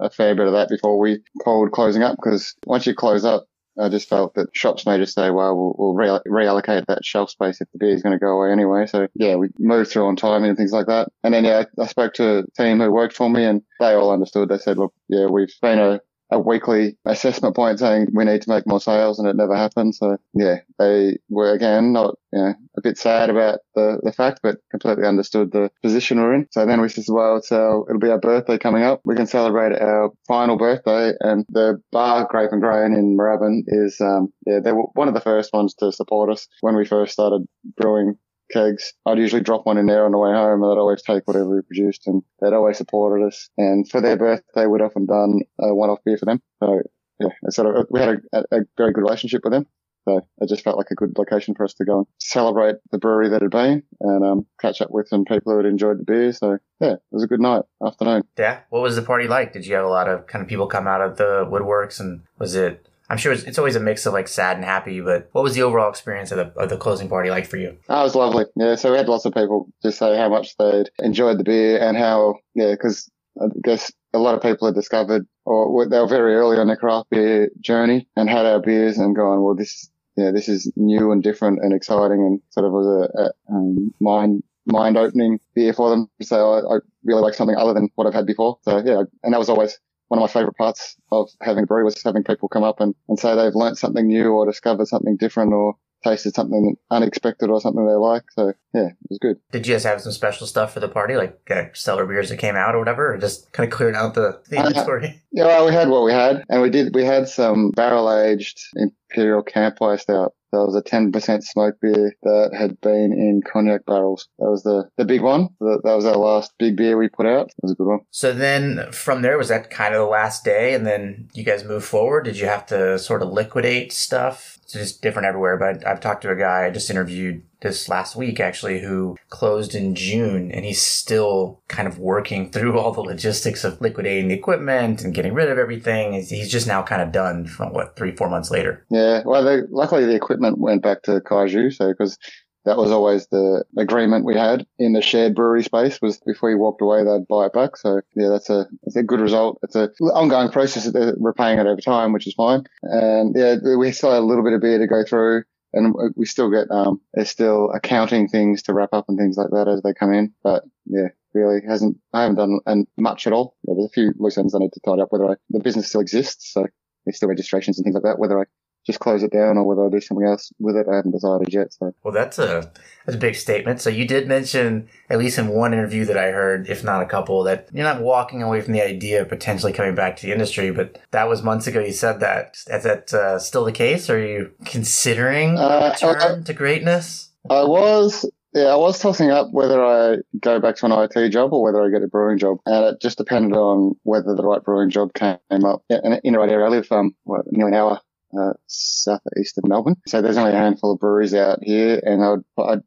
[0.00, 3.46] a fair bit of that before we pulled closing up because once you close up
[3.78, 7.30] I just felt that shops may just say, well, we'll, we'll re- reallocate that shelf
[7.30, 8.86] space if the beer is going to go away anyway.
[8.86, 11.08] So yeah, we moved through on timing and things like that.
[11.22, 14.12] And then yeah, I spoke to a team who worked for me and they all
[14.12, 14.48] understood.
[14.48, 16.00] They said, look, yeah, we've been a
[16.30, 19.94] a weekly assessment point saying we need to make more sales and it never happened.
[19.94, 24.40] So yeah, they were again not, you know, a bit sad about the, the fact,
[24.42, 26.48] but completely understood the position we're in.
[26.50, 29.00] So then we said, well, so it'll be our birthday coming up.
[29.04, 34.00] We can celebrate our final birthday and the bar Grape and Grain in Moorabbin is,
[34.00, 37.12] um, yeah, they were one of the first ones to support us when we first
[37.12, 37.46] started
[37.76, 38.18] brewing
[38.50, 38.92] kegs.
[39.04, 41.54] I'd usually drop one in there on the way home and they'd always take whatever
[41.56, 43.48] we produced and they'd always supported us.
[43.56, 46.42] And for their birthday, we'd often done a one-off beer for them.
[46.62, 46.82] So
[47.20, 49.66] yeah, sort of, we had a, a, very good relationship with them.
[50.08, 52.98] So it just felt like a good location for us to go and celebrate the
[52.98, 56.04] brewery that had been and um, catch up with some people who had enjoyed the
[56.04, 56.32] beer.
[56.32, 58.22] So yeah, it was a good night, afternoon.
[58.38, 58.60] Yeah.
[58.70, 59.52] What was the party like?
[59.52, 62.22] Did you have a lot of kind of people come out of the woodworks and
[62.38, 65.44] was it I'm sure it's, always a mix of like sad and happy, but what
[65.44, 67.76] was the overall experience of the, of the closing party like for you?
[67.88, 68.46] Oh, it was lovely.
[68.56, 68.74] Yeah.
[68.74, 71.96] So we had lots of people just say how much they'd enjoyed the beer and
[71.96, 76.34] how, yeah, because I guess a lot of people had discovered or they were very
[76.34, 80.32] early on their craft beer journey and had our beers and gone, well, this, yeah,
[80.32, 84.42] this is new and different and exciting and sort of was a, a um, mind
[84.66, 86.10] mind opening beer for them.
[86.22, 88.58] So I, I, really like something other than what I've had before.
[88.62, 89.78] So yeah, and that was always
[90.08, 92.94] one of my favorite parts of having a brewery was having people come up and,
[93.08, 97.60] and say they've learnt something new or discovered something different or tasted something unexpected or
[97.60, 98.22] something they like.
[98.32, 99.36] So yeah, it was good.
[99.50, 102.36] Did you guys have some special stuff for the party, like uh, stellar beers that
[102.38, 105.22] came out or whatever, or just kind of cleared out the, the uh, inventory?
[105.32, 106.94] Yeah, well, we had what we had, and we did.
[106.94, 112.54] We had some barrel aged imperial campfire stout that was a 10% smoke beer that
[112.56, 114.28] had been in cognac barrels.
[114.38, 115.48] That was the, the big one.
[115.60, 117.48] That, that was our last big beer we put out.
[117.48, 118.00] It was a good one.
[118.10, 120.74] So then from there, was that kind of the last day?
[120.74, 122.24] And then you guys moved forward?
[122.24, 125.56] Did you have to sort of liquidate stuff it's just different everywhere.
[125.56, 129.74] But I've talked to a guy I just interviewed this last week actually who closed
[129.74, 134.34] in June and he's still kind of working through all the logistics of liquidating the
[134.34, 136.12] equipment and getting rid of everything.
[136.12, 138.84] He's just now kind of done from what three, four months later.
[138.90, 139.22] Yeah.
[139.24, 141.74] Well, they, luckily the equipment went back to Kaiju.
[141.74, 142.18] So, because
[142.66, 146.58] that was always the agreement we had in the shared brewery space was before you
[146.58, 147.76] walked away, they'd buy it back.
[147.76, 149.60] So yeah, that's a, that's a good result.
[149.62, 152.64] It's a ongoing process that they're repaying it over time, which is fine.
[152.82, 156.26] And yeah, we still had a little bit of beer to go through and we
[156.26, 159.82] still get, um, there's still accounting things to wrap up and things like that as
[159.82, 160.32] they come in.
[160.42, 163.56] But yeah, really hasn't, I haven't done and much at all.
[163.66, 165.88] Yeah, there's a few loose ends I need to tidy up whether I, the business
[165.88, 166.52] still exists.
[166.52, 166.66] So
[167.04, 168.44] there's still registrations and things like that, whether I
[168.86, 170.86] just close it down or whether I do something else with it.
[170.90, 171.72] I haven't decided yet.
[171.74, 172.70] So well, that's a
[173.04, 173.80] that's a big statement.
[173.80, 177.06] So you did mention at least in one interview that I heard, if not a
[177.06, 180.32] couple, that you're not walking away from the idea of potentially coming back to the
[180.32, 180.70] industry.
[180.70, 181.80] But that was months ago.
[181.80, 182.56] You said that.
[182.68, 184.08] Is that uh, still the case?
[184.08, 187.30] Are you considering uh, I, to greatness?
[187.50, 188.30] I was.
[188.54, 191.84] Yeah, I was tossing up whether I go back to an IT job or whether
[191.84, 195.12] I get a brewing job, and it just depended on whether the right brewing job
[195.12, 195.82] came up.
[195.90, 198.00] In, in the right area, I live um, what, nearly an hour
[198.38, 199.96] uh, southeast of Melbourne.
[200.06, 202.44] So there's only a handful of breweries out here, and I would,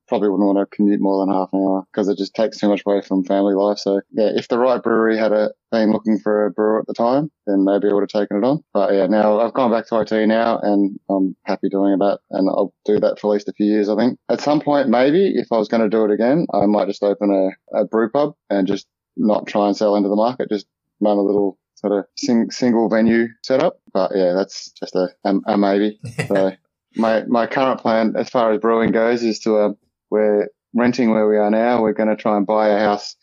[0.08, 2.70] probably wouldn't want to commute more than half an hour because it just takes too
[2.70, 3.78] much away from family life.
[3.78, 6.94] So yeah, if the right brewery had a, been looking for a brewer at the
[6.94, 8.64] time, then maybe I would have taken it on.
[8.74, 12.50] But yeah, now I've gone back to IT now, and I'm happy doing that, and
[12.50, 13.90] I'll do that for at least a few years.
[13.90, 16.66] I think at some point, maybe if I was going to do it again, I
[16.66, 20.16] might just open a, a brew pub and just not try and sell into the
[20.16, 20.66] market, just
[21.02, 23.80] run a little sort of sing, single venue setup.
[23.94, 26.00] But yeah, that's just a, a, a maybe.
[26.28, 26.52] so
[26.96, 29.78] my, my current plan as far as brewing goes is to, um,
[30.12, 31.82] we're renting where we are now.
[31.82, 33.16] We're going to try and buy a house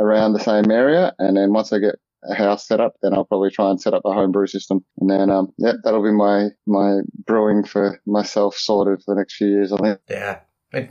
[0.00, 1.12] around the same area.
[1.18, 1.96] And then once I get
[2.28, 4.84] a house set up, then I'll probably try and set up a home brew system.
[4.98, 9.36] And then, um, yeah, that'll be my, my brewing for myself sorted for the next
[9.36, 9.98] few years, I think.
[10.08, 10.40] Yeah.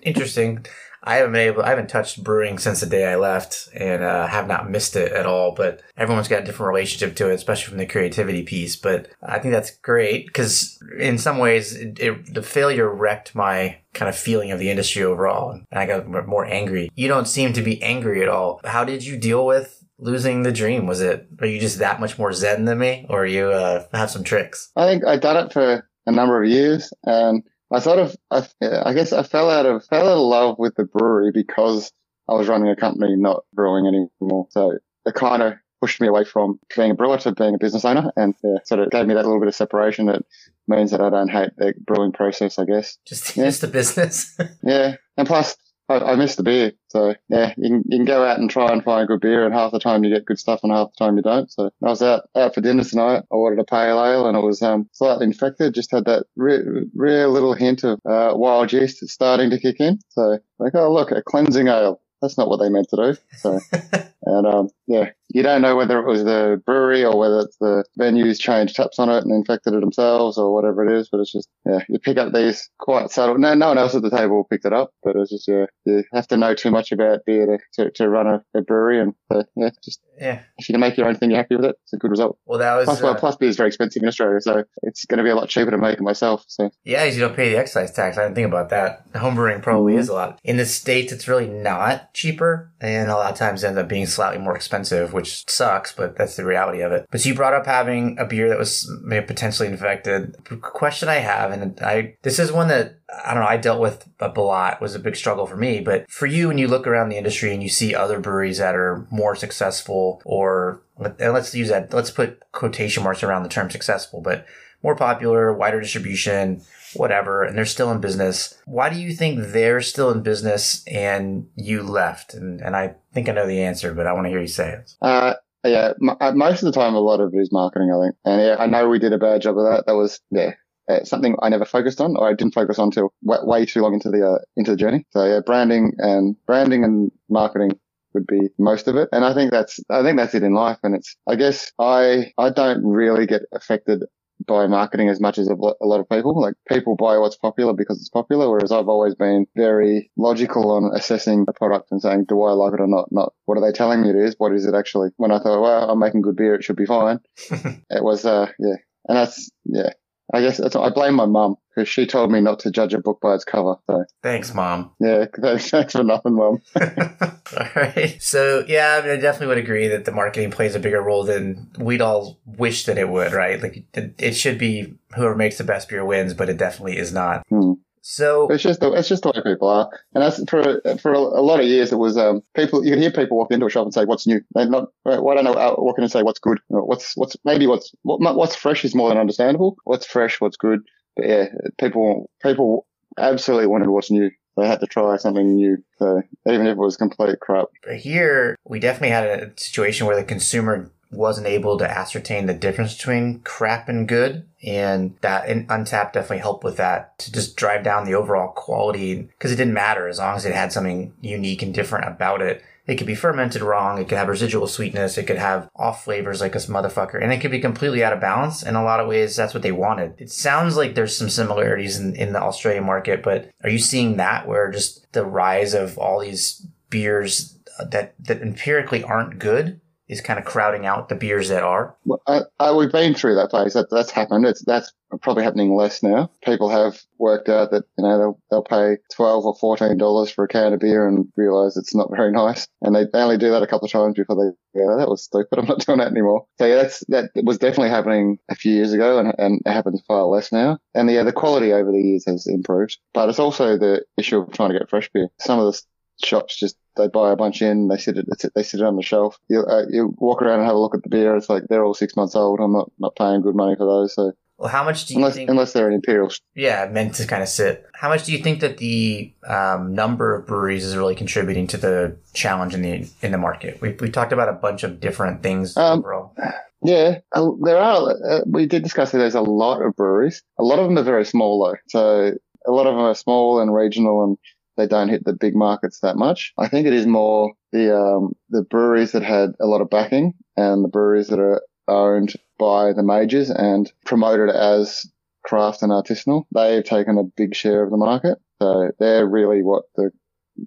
[0.04, 0.66] Interesting.
[1.04, 4.28] I haven't been able, I haven't touched brewing since the day I left and uh,
[4.28, 5.54] have not missed it at all.
[5.54, 8.76] But everyone's got a different relationship to it, especially from the creativity piece.
[8.76, 13.78] But I think that's great because in some ways, it, it, the failure wrecked my
[13.94, 15.52] kind of feeling of the industry overall.
[15.52, 16.90] And I got more angry.
[16.96, 18.62] You don't seem to be angry at all.
[18.64, 20.88] How did you deal with losing the dream?
[20.88, 24.10] Was it, are you just that much more zen than me or you uh, have
[24.10, 24.72] some tricks?
[24.76, 27.44] I think I done it for a number of years and
[27.74, 30.76] I sort of, I, I guess I fell out of, fell out of love with
[30.76, 31.92] the brewery because
[32.30, 34.48] I was running a company, not brewing anymore.
[34.52, 37.84] So it kind of pushed me away from being a brewer to being a business
[37.84, 40.22] owner and yeah, sort of gave me that little bit of separation that
[40.68, 42.98] means that I don't hate the brewing process, I guess.
[43.06, 43.46] Just, yeah.
[43.46, 44.38] just the business.
[44.64, 44.96] yeah.
[45.18, 45.58] And plus,
[45.90, 46.74] I, I miss the beer.
[46.90, 49.54] So yeah, you can, you can go out and try and find good beer and
[49.54, 51.52] half the time you get good stuff and half the time you don't.
[51.52, 53.24] So I was out, out for dinner tonight.
[53.32, 55.74] I ordered a pale ale and it was, um, slightly infected.
[55.74, 60.00] Just had that real little hint of, uh, wild yeast starting to kick in.
[60.10, 62.00] So like, oh, look, a cleansing ale.
[62.22, 63.18] That's not what they meant to do.
[63.38, 63.60] So,
[64.26, 67.84] and, um, yeah, you don't know whether it was the brewery or whether it's the
[68.00, 71.10] venues changed taps on it and infected it themselves or whatever it is.
[71.12, 73.38] But it's just, yeah, you pick up these quite subtle.
[73.38, 76.04] No, no one else at the table picked it up, but it's just, yeah, you
[76.14, 79.02] have to know too much about beer to, to, to run a, a, brewery.
[79.02, 79.16] And
[79.56, 81.76] yeah, just, yeah, if you can make your own thing, you're happy with it.
[81.84, 82.38] It's a good result.
[82.46, 84.40] Well, that was, plus, uh, well, plus beer is very expensive in Australia.
[84.42, 86.44] So it's going to be a lot cheaper to make it myself.
[86.48, 88.18] So yeah, you don't pay the excise tax.
[88.18, 89.12] I didn't think about that.
[89.14, 90.02] Homebrewing probably mm-hmm.
[90.02, 90.40] is a lot.
[90.44, 92.72] In the States, it's really not cheaper.
[92.80, 96.36] And a lot of times ends up being slightly more expensive, which sucks, but that's
[96.36, 97.08] the reality of it.
[97.12, 100.36] But you brought up having a beer that was potentially infected.
[100.50, 103.82] The question I have, and I this is one that I don't know, I dealt
[103.82, 105.82] with a lot, was a big struggle for me.
[105.82, 108.76] But for you, when you look around the industry and you see other breweries that
[108.76, 113.70] are more successful, or and let's use that, let's put quotation marks around the term
[113.70, 114.46] successful, but
[114.82, 116.62] more popular, wider distribution,
[116.96, 118.60] whatever, and they're still in business.
[118.66, 122.34] Why do you think they're still in business and you left?
[122.34, 124.72] And, and I think I know the answer, but I want to hear you say
[124.72, 124.96] it.
[125.02, 128.16] Uh, yeah, uh, most of the time, a lot of it is marketing, I think.
[128.26, 129.86] And yeah, I know we did a bad job of that.
[129.86, 130.52] That was, yeah,
[130.90, 133.82] uh, something I never focused on or I didn't focus on until way, way too
[133.82, 135.06] long into the, uh, into the journey.
[135.12, 137.80] So yeah, branding and branding and marketing
[138.14, 139.10] would be most of it.
[139.12, 140.78] And I think that's, I think that's it in life.
[140.84, 144.04] And it's, I guess I, I don't really get affected
[144.46, 146.40] by marketing as much as a lot of people.
[146.40, 150.92] Like people buy what's popular because it's popular, whereas I've always been very logical on
[150.96, 153.12] assessing a product and saying, do I like it or not?
[153.12, 154.36] Not what are they telling me it is?
[154.38, 155.10] What is it actually?
[155.18, 157.20] When I thought, well, I'm making good beer, it should be fine.
[157.50, 158.76] it was, uh, yeah.
[159.08, 159.92] And that's, yeah.
[160.32, 163.20] I guess I blame my mum because she told me not to judge a book
[163.22, 163.76] by its cover.
[163.88, 164.92] So Thanks, mom.
[165.00, 166.62] yeah, thanks, thanks for nothing, mom.
[166.80, 168.16] all right.
[168.20, 171.24] So yeah, I, mean, I definitely would agree that the marketing plays a bigger role
[171.24, 173.34] than we'd all wish that it would.
[173.34, 173.62] Right?
[173.62, 177.12] Like it, it should be whoever makes the best beer wins, but it definitely is
[177.12, 177.44] not.
[177.50, 177.74] Hmm.
[178.06, 181.18] So It's just the, it's just the way people are, and that's for for a,
[181.18, 181.94] a lot of years.
[181.94, 184.28] It was um, people you could hear people walk into a shop and say what's
[184.28, 184.42] new.
[184.54, 187.96] They're not why don't I walk in and say what's good, what's what's maybe what's
[188.02, 189.78] what, what's fresh is more than understandable.
[189.86, 190.82] What's fresh, what's good.
[191.16, 191.46] But yeah,
[191.80, 194.32] people people absolutely wanted what's new.
[194.58, 195.78] They had to try something new.
[195.98, 197.68] So even if it was complete crap.
[197.86, 202.54] But here, we definitely had a situation where the consumer wasn't able to ascertain the
[202.54, 204.48] difference between crap and good.
[204.64, 209.16] And that and Untappd definitely helped with that to just drive down the overall quality
[209.24, 212.64] because it didn't matter as long as it had something unique and different about it.
[212.86, 213.98] It could be fermented wrong.
[213.98, 215.18] It could have residual sweetness.
[215.18, 217.22] It could have off flavors like this motherfucker.
[217.22, 218.62] And it could be completely out of balance.
[218.62, 220.16] In a lot of ways, that's what they wanted.
[220.18, 224.18] It sounds like there's some similarities in, in the Australian market, but are you seeing
[224.18, 230.22] that where just the rise of all these beers that, that empirically aren't good is
[230.22, 231.96] kind of crowding out the beers that are?
[232.06, 233.74] Well, I, I, we've been through that phase.
[233.74, 234.46] That, that's happened.
[234.46, 236.30] It's that's probably happening less now.
[236.44, 240.44] People have worked out that you know they'll, they'll pay twelve or fourteen dollars for
[240.44, 243.52] a can of beer and realize it's not very nice, and they, they only do
[243.52, 245.58] that a couple of times before they yeah oh, that was stupid.
[245.58, 246.46] I'm not doing that anymore.
[246.60, 250.02] So yeah, that's that was definitely happening a few years ago, and, and it happens
[250.08, 250.80] far less now.
[250.94, 254.52] And yeah, the quality over the years has improved, but it's also the issue of
[254.52, 255.30] trying to get fresh beer.
[255.40, 255.82] Some of the
[256.24, 258.26] shops just they buy a bunch in, they sit it,
[258.56, 259.38] they sit it on the shelf.
[259.50, 261.36] You, uh, you walk around and have a look at the beer.
[261.36, 262.60] It's like they're all six months old.
[262.60, 264.14] I'm not not paying good money for those.
[264.14, 265.50] So well, how much do you unless think?
[265.50, 267.86] unless they're an imperial, yeah, meant to kind of sit.
[267.96, 271.78] How much do you think that the um, number of breweries is really contributing to
[271.78, 273.82] the challenge in the in the market?
[273.82, 276.36] We we talked about a bunch of different things Um, overall.
[276.84, 278.12] yeah, there are.
[278.30, 280.44] Uh, we did discuss that there's a lot of breweries.
[280.60, 281.78] A lot of them are very small though.
[281.88, 282.34] So
[282.68, 284.38] a lot of them are small and regional and
[284.78, 286.54] they don't hit the big markets that much.
[286.58, 290.34] I think it is more the um, the breweries that had a lot of backing
[290.58, 295.06] and the breweries that are owned by the majors and promoted as
[295.44, 296.46] craft and artisanal.
[296.54, 298.38] They've taken a big share of the market.
[298.62, 300.12] So they're really what the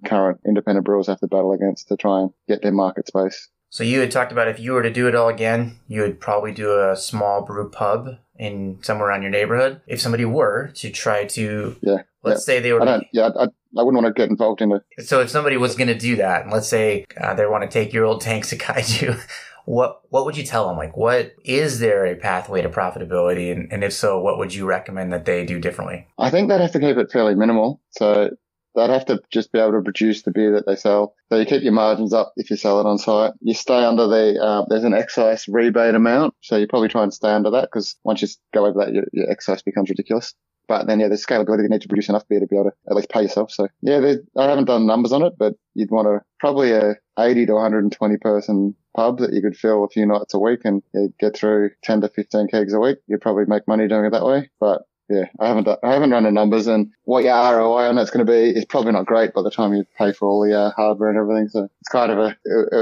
[0.04, 3.48] current independent brewers have to battle against to try and get their market space.
[3.70, 6.20] So you had talked about if you were to do it all again, you would
[6.20, 9.80] probably do a small brew pub in somewhere around your neighborhood.
[9.86, 12.02] If somebody were to try to, Yeah.
[12.22, 13.44] let's say they were, I yeah, I,
[13.78, 14.82] I wouldn't want to get involved in it.
[15.06, 17.68] so if somebody was going to do that, and let's say uh, they want to
[17.68, 19.20] take your old tanks to kaiju,
[19.64, 20.76] what what would you tell them?
[20.76, 24.64] Like, what is there a pathway to profitability, and, and if so, what would you
[24.66, 26.06] recommend that they do differently?
[26.18, 27.80] I think they'd have to keep it fairly minimal.
[27.90, 28.30] So
[28.76, 31.14] they'd have to just be able to produce the beer that they sell.
[31.30, 33.32] So you keep your margins up if you sell it on site.
[33.40, 36.34] You stay under the, uh, there's an excise rebate amount.
[36.42, 39.04] So you probably try and stay under that because once you go over that, your,
[39.12, 40.34] your excise becomes ridiculous.
[40.68, 41.62] But then, yeah, there's scalability.
[41.62, 43.52] You need to produce enough beer to be able to at least pay yourself.
[43.52, 47.46] So yeah, I haven't done numbers on it, but you'd want to probably a 80
[47.46, 50.82] to 120 person pub that you could fill a few nights a week and
[51.20, 52.98] get through 10 to 15 kegs a week.
[53.06, 54.50] You'd probably make money doing it that way.
[54.58, 58.10] But yeah, I haven't I haven't run the numbers and what your ROI on that's
[58.10, 60.58] going to be is probably not great by the time you pay for all the
[60.58, 61.48] uh, hardware and everything.
[61.48, 62.36] So it's kind of a,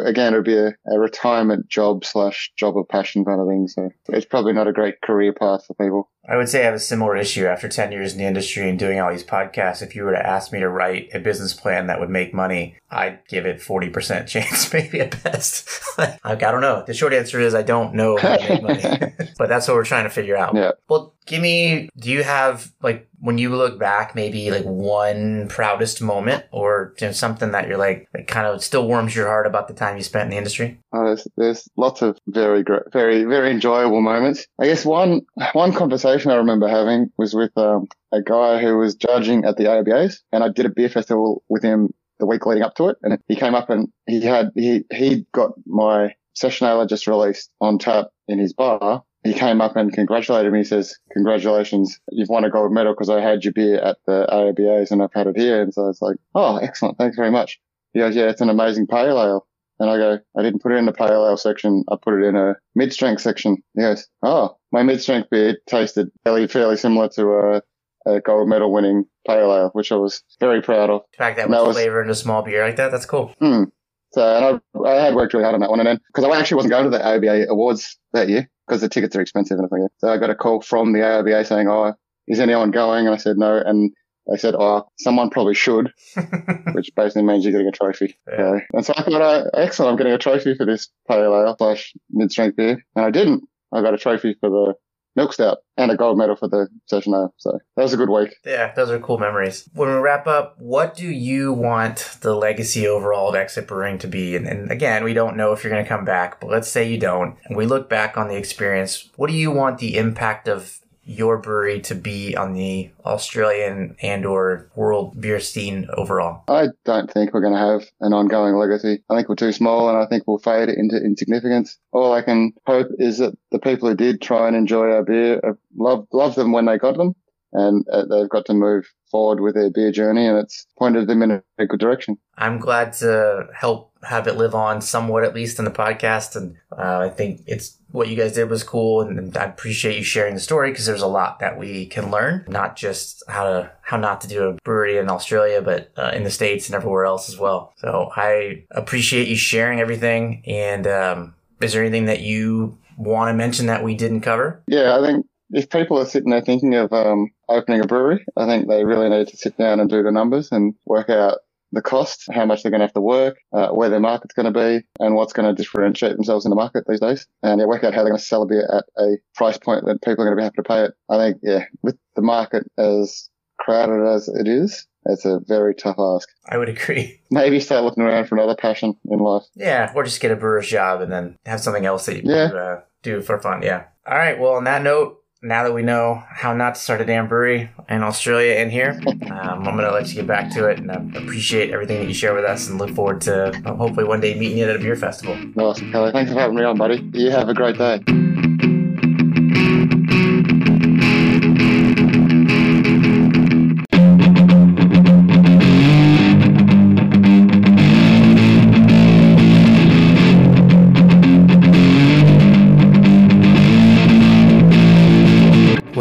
[0.06, 3.68] again, it would be a, a retirement job slash job of passion kind of thing.
[3.68, 6.08] So it's probably not a great career path for people.
[6.26, 8.78] I would say I have a similar issue after 10 years in the industry and
[8.78, 9.82] doing all these podcasts.
[9.82, 12.76] If you were to ask me to write a business plan that would make money,
[12.90, 15.68] I'd give it 40% chance, maybe at best.
[15.98, 16.82] like, I don't know.
[16.86, 19.84] The short answer is I don't know how to make money, but that's what we're
[19.84, 20.54] trying to figure out.
[20.54, 20.72] Yeah.
[20.88, 26.02] Well, give me, do you have like, when you look back, maybe like one proudest
[26.02, 29.46] moment or you know, something that you're like, that kind of still warms your heart
[29.46, 30.78] about the time you spent in the industry?
[30.92, 34.46] Oh, there's, there's lots of very very, very enjoyable moments.
[34.60, 35.22] I guess one,
[35.54, 39.64] one conversation I remember having was with, um, a guy who was judging at the
[39.64, 42.98] ABAs and I did a beer festival with him the week leading up to it.
[43.02, 47.78] And he came up and he had, he, he got my session just released on
[47.78, 49.02] tap in his bar.
[49.24, 50.58] He came up and congratulated me.
[50.58, 51.98] He says, congratulations.
[52.10, 55.14] You've won a gold medal because I had your beer at the ABAs and I've
[55.14, 55.62] had it here.
[55.62, 56.98] And so it's like, oh, excellent.
[56.98, 57.58] Thanks very much.
[57.94, 59.46] He goes, yeah, it's an amazing pale ale.
[59.80, 61.84] And I go, I didn't put it in the pale ale section.
[61.90, 63.62] I put it in a mid strength section.
[63.74, 67.62] He goes, oh, my mid strength beer tasted fairly, fairly similar to a,
[68.06, 71.00] a gold medal winning pale ale, which I was very proud of.
[71.12, 73.34] The fact that That was flavor into small beer like that, that's cool.
[73.40, 73.64] Hmm.
[74.12, 75.80] So, and I, I had worked really hard on that one.
[75.80, 78.88] And then, because I actually wasn't going to the ARBA awards that year because the
[78.88, 79.88] tickets are expensive and everything.
[79.98, 81.94] So I got a call from the ARBA saying, oh,
[82.26, 83.06] is anyone going?
[83.06, 83.56] And I said, no.
[83.64, 83.92] And
[84.26, 85.92] they said, oh, someone probably should,
[86.72, 88.16] which basically means you're getting a trophy.
[88.26, 88.36] Yeah.
[88.36, 91.56] So, and so I thought, uh, excellent, I'm getting a trophy for this pale ale
[91.58, 92.82] slash mid-strength beer.
[92.96, 93.44] And I didn't.
[93.72, 94.74] I got a trophy for the
[95.16, 97.28] milk stout and a gold medal for the session A.
[97.36, 98.34] So that was a good week.
[98.44, 99.68] Yeah, those are cool memories.
[99.74, 104.06] When we wrap up, what do you want the legacy overall of Exit Brewing to
[104.06, 104.36] be?
[104.36, 106.88] And, and again, we don't know if you're going to come back, but let's say
[106.88, 107.36] you don't.
[107.44, 109.10] And we look back on the experience.
[109.16, 114.24] What do you want the impact of your brewery to be on the Australian and
[114.24, 116.44] or world beer scene overall?
[116.48, 119.02] I don't think we're going to have an ongoing legacy.
[119.10, 121.78] I think we're too small and I think we'll fade into insignificance.
[121.92, 125.40] All I can hope is that the people who did try and enjoy our beer
[125.42, 127.14] uh, love, love them when they got them
[127.54, 131.22] and uh, they've got to move forward with their beer journey and it's pointed them
[131.22, 132.18] in a good direction.
[132.36, 136.56] I'm glad to help have it live on somewhat at least in the podcast and
[136.76, 140.02] uh, I think it's what you guys did was cool and, and I appreciate you
[140.02, 143.70] sharing the story because there's a lot that we can learn not just how to
[143.82, 147.04] how not to do a brewery in Australia but uh, in the states and everywhere
[147.04, 152.20] else as well so I appreciate you sharing everything and um, is there anything that
[152.20, 156.30] you want to mention that we didn't cover yeah I think if people are sitting
[156.30, 159.80] there thinking of um, opening a brewery, I think they really need to sit down
[159.80, 161.38] and do the numbers and work out
[161.74, 164.52] the cost, how much they're going to have to work, uh, where their market's going
[164.52, 167.26] to be, and what's going to differentiate themselves in the market these days.
[167.42, 169.84] And yeah, work out how they're going to sell a beer at a price point
[169.84, 170.92] that people are going to be happy to pay it.
[171.10, 175.96] I think, yeah, with the market as crowded as it is, it's a very tough
[175.98, 176.28] ask.
[176.48, 177.20] I would agree.
[177.30, 179.44] Maybe start looking around for another passion in life.
[179.54, 182.44] Yeah, or just get a brewer's job and then have something else that you yeah.
[182.44, 183.62] uh, do for fun.
[183.62, 183.84] Yeah.
[184.06, 184.38] All right.
[184.38, 187.70] Well, on that note, now that we know how not to start a damn brewery
[187.88, 190.90] in Australia and here, um, I'm going to let you get back to it and
[190.90, 194.38] I appreciate everything that you share with us and look forward to hopefully one day
[194.38, 195.38] meeting you at a beer festival.
[195.56, 196.12] Awesome, Kelly.
[196.12, 197.08] Thanks for having me on, buddy.
[197.12, 198.02] You have a great day.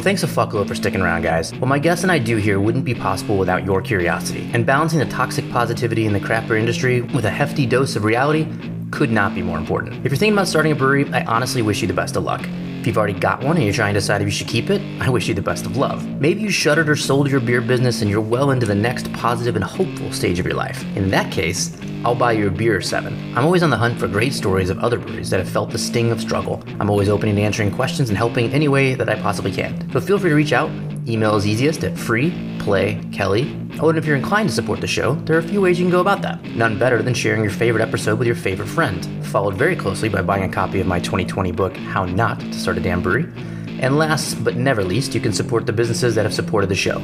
[0.04, 1.54] Thanks a fuckload for sticking around, guys.
[1.54, 4.50] What my guests and I do here wouldn't be possible without your curiosity.
[4.54, 8.04] And balancing the toxic positivity in the craft beer industry with a hefty dose of
[8.04, 8.46] reality
[8.92, 10.06] could not be more important.
[10.06, 12.46] If you're thinking about starting a brewery, I honestly wish you the best of luck.
[12.84, 14.82] If you've already got one and you're trying to decide if you should keep it,
[15.00, 16.06] I wish you the best of love.
[16.20, 19.56] Maybe you shuttered or sold your beer business and you're well into the next positive
[19.56, 20.84] and hopeful stage of your life.
[20.98, 23.14] In that case, I'll buy you a beer or seven.
[23.38, 25.78] I'm always on the hunt for great stories of other breweries that have felt the
[25.78, 26.62] sting of struggle.
[26.82, 29.90] I'm always open to answering questions and helping in any way that I possibly can.
[29.94, 30.70] So feel free to reach out.
[31.08, 33.80] Email is easiest at freeplaykelly.
[33.82, 35.86] Oh, and if you're inclined to support the show, there are a few ways you
[35.86, 36.42] can go about that.
[36.44, 40.22] None better than sharing your favorite episode with your favorite friend, followed very closely by
[40.22, 43.32] buying a copy of my 2020 book, How Not to Start a Damn Brewery.
[43.80, 47.02] And last but never least, you can support the businesses that have supported the show.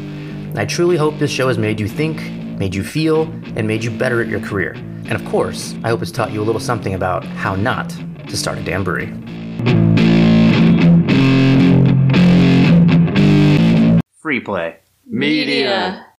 [0.55, 2.21] I truly hope this show has made you think,
[2.57, 3.23] made you feel,
[3.55, 4.73] and made you better at your career.
[4.73, 7.89] And of course, I hope it's taught you a little something about how not
[8.27, 9.07] to start a damn brewery.
[14.21, 14.77] Free play.
[15.05, 16.05] Media.